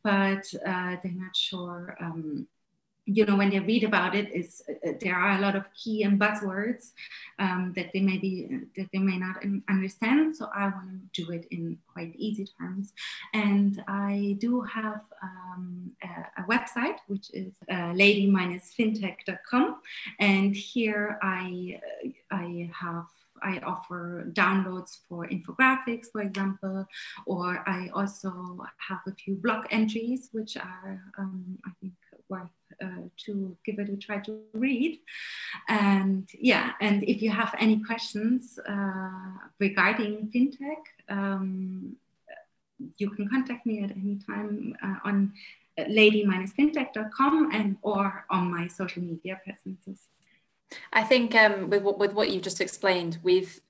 but 0.04 0.46
uh, 0.66 0.96
they're 1.04 1.12
not 1.12 1.36
sure. 1.36 1.98
Um, 2.00 2.48
you 3.06 3.26
know 3.26 3.36
when 3.36 3.50
they 3.50 3.60
read 3.60 3.84
about 3.84 4.16
it 4.16 4.32
is 4.34 4.64
uh, 4.70 4.92
there 5.00 5.16
are 5.16 5.38
a 5.38 5.42
lot 5.42 5.56
of 5.56 5.64
key 5.74 6.04
and 6.04 6.20
buzzwords 6.20 6.92
um, 7.40 7.72
that 7.76 7.92
they 7.94 8.02
may 8.02 8.18
be 8.18 8.48
that 8.76 8.90
they 8.92 9.00
may 9.00 9.18
not 9.18 9.44
understand. 9.70 10.36
So 10.36 10.50
i 10.54 10.64
want 10.68 11.14
to 11.14 11.24
do 11.24 11.32
it 11.32 11.48
in 11.52 11.78
quite 11.92 12.16
easy 12.16 12.48
terms. 12.60 12.94
And 13.34 13.84
i 13.88 14.36
do 14.40 14.62
have 14.62 15.02
um, 15.22 15.92
a, 16.04 16.42
a, 16.42 16.46
website 16.46 16.98
which 17.08 17.30
is 17.34 17.54
uh, 17.72 17.92
lady-fintech.com 17.94 19.82
and 20.20 20.56
here 20.56 21.18
i 21.22 21.80
uh, 22.32 22.36
i 22.36 22.70
have 22.74 23.06
I 23.42 23.60
offer 23.60 24.28
downloads 24.32 25.00
for 25.08 25.28
infographics, 25.28 26.08
for 26.12 26.22
example, 26.22 26.88
or 27.26 27.64
I 27.68 27.90
also 27.94 28.66
have 28.78 29.02
a 29.06 29.12
few 29.12 29.36
blog 29.36 29.66
entries, 29.72 30.30
which 30.32 30.56
are, 30.58 31.02
um, 31.18 31.58
I 31.66 31.72
think, 31.82 31.94
worth 32.30 32.50
uh, 32.84 33.08
to 33.26 33.56
give 33.66 33.80
it 33.80 33.90
a 33.90 33.98
try 33.98 34.18
to 34.20 34.40
read. 34.54 35.00
And 35.68 36.28
yeah, 36.38 36.72
and 36.82 37.04
if 37.04 37.22
you 37.22 37.30
have 37.32 37.54
any 37.60 37.84
questions 37.84 38.60
uh, 38.68 39.38
regarding 39.60 40.32
fintech, 40.34 40.84
um, 41.10 41.96
you 42.98 43.10
can 43.10 43.30
contact 43.30 43.66
me 43.66 43.84
at 43.84 43.92
any 43.92 44.20
time 44.26 44.76
uh, 44.84 44.96
on 45.04 45.34
lady-fintech.com 45.88 47.52
and 47.52 47.78
or 47.82 48.26
on 48.30 48.52
my 48.52 48.68
social 48.68 49.04
media 49.04 49.40
presences. 49.44 50.08
I 50.92 51.04
think 51.04 51.36
um, 51.36 51.70
with 51.70 51.84
what 51.84 52.00
with 52.00 52.14
what 52.14 52.30
you've 52.32 52.42
just 52.42 52.60
explained, 52.60 53.20
we've 53.22 53.62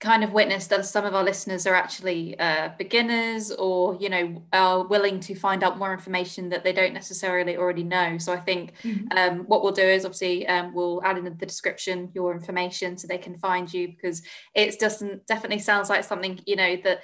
kind 0.00 0.24
of 0.24 0.32
witnessed 0.32 0.70
that 0.70 0.84
some 0.84 1.04
of 1.04 1.14
our 1.14 1.24
listeners 1.24 1.66
are 1.66 1.74
actually 1.74 2.38
uh, 2.38 2.70
beginners 2.76 3.50
or 3.52 3.96
you 4.00 4.08
know 4.08 4.42
are 4.52 4.86
willing 4.86 5.20
to 5.20 5.34
find 5.34 5.62
out 5.62 5.78
more 5.78 5.92
information 5.92 6.48
that 6.48 6.64
they 6.64 6.72
don't 6.72 6.92
necessarily 6.92 7.56
already 7.56 7.84
know 7.84 8.18
so 8.18 8.32
i 8.32 8.36
think 8.36 8.72
mm-hmm. 8.82 9.06
um, 9.16 9.40
what 9.46 9.62
we'll 9.62 9.72
do 9.72 9.82
is 9.82 10.04
obviously 10.04 10.46
um, 10.48 10.74
we'll 10.74 11.02
add 11.04 11.16
in 11.16 11.24
the 11.24 11.30
description 11.30 12.10
your 12.12 12.32
information 12.32 12.98
so 12.98 13.06
they 13.06 13.18
can 13.18 13.36
find 13.36 13.72
you 13.72 13.88
because 13.88 14.22
it 14.54 14.78
doesn't 14.78 15.26
definitely 15.26 15.58
sounds 15.58 15.88
like 15.88 16.04
something 16.04 16.38
you 16.44 16.56
know 16.56 16.76
that 16.82 17.00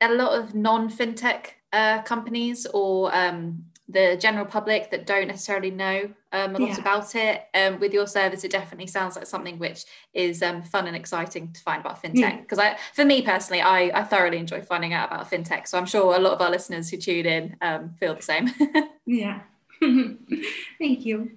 a 0.00 0.12
lot 0.12 0.38
of 0.38 0.54
non-fintech 0.54 1.46
uh, 1.72 2.02
companies 2.02 2.66
or 2.72 3.14
um, 3.14 3.64
the 3.88 4.18
general 4.20 4.44
public 4.44 4.90
that 4.90 5.06
don't 5.06 5.28
necessarily 5.28 5.70
know 5.70 6.10
um, 6.32 6.54
a 6.54 6.58
lot 6.58 6.68
yeah. 6.68 6.78
about 6.78 7.14
it. 7.14 7.46
Um, 7.54 7.80
with 7.80 7.94
your 7.94 8.06
service, 8.06 8.44
it 8.44 8.50
definitely 8.50 8.86
sounds 8.86 9.16
like 9.16 9.26
something 9.26 9.58
which 9.58 9.84
is 10.12 10.42
um, 10.42 10.62
fun 10.62 10.86
and 10.86 10.94
exciting 10.94 11.52
to 11.52 11.60
find 11.60 11.80
about 11.80 12.02
fintech. 12.02 12.42
Because 12.42 12.58
I, 12.58 12.76
for 12.94 13.04
me 13.04 13.22
personally, 13.22 13.62
I, 13.62 13.90
I 13.94 14.04
thoroughly 14.04 14.36
enjoy 14.36 14.60
finding 14.60 14.92
out 14.92 15.10
about 15.10 15.30
fintech. 15.30 15.66
So 15.66 15.78
I'm 15.78 15.86
sure 15.86 16.14
a 16.14 16.18
lot 16.18 16.34
of 16.34 16.42
our 16.42 16.50
listeners 16.50 16.90
who 16.90 16.98
tune 16.98 17.24
in 17.24 17.56
um, 17.62 17.94
feel 17.98 18.14
the 18.14 18.22
same. 18.22 18.50
yeah. 19.06 19.40
Thank 19.80 21.06
you. 21.06 21.30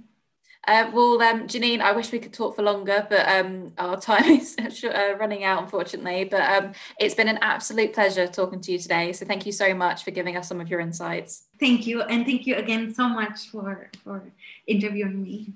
Uh, 0.67 0.91
well, 0.93 1.19
um, 1.23 1.47
Janine, 1.47 1.81
I 1.81 1.91
wish 1.91 2.11
we 2.11 2.19
could 2.19 2.33
talk 2.33 2.55
for 2.55 2.61
longer, 2.61 3.07
but 3.09 3.27
um, 3.27 3.73
our 3.77 3.99
time 4.01 4.29
is 4.29 4.55
uh, 4.83 5.15
running 5.19 5.43
out, 5.43 5.63
unfortunately. 5.63 6.25
But 6.25 6.41
um, 6.41 6.73
it's 6.99 7.15
been 7.15 7.27
an 7.27 7.39
absolute 7.41 7.93
pleasure 7.93 8.27
talking 8.27 8.61
to 8.61 8.71
you 8.71 8.77
today. 8.77 9.11
So 9.13 9.25
thank 9.25 9.45
you 9.45 9.51
so 9.51 9.73
much 9.73 10.03
for 10.03 10.11
giving 10.11 10.37
us 10.37 10.47
some 10.47 10.61
of 10.61 10.69
your 10.69 10.79
insights. 10.79 11.47
Thank 11.59 11.87
you. 11.87 12.03
And 12.03 12.25
thank 12.25 12.45
you 12.45 12.55
again 12.55 12.93
so 12.93 13.09
much 13.09 13.49
for, 13.49 13.89
for 14.03 14.23
interviewing 14.67 15.23
me. 15.23 15.53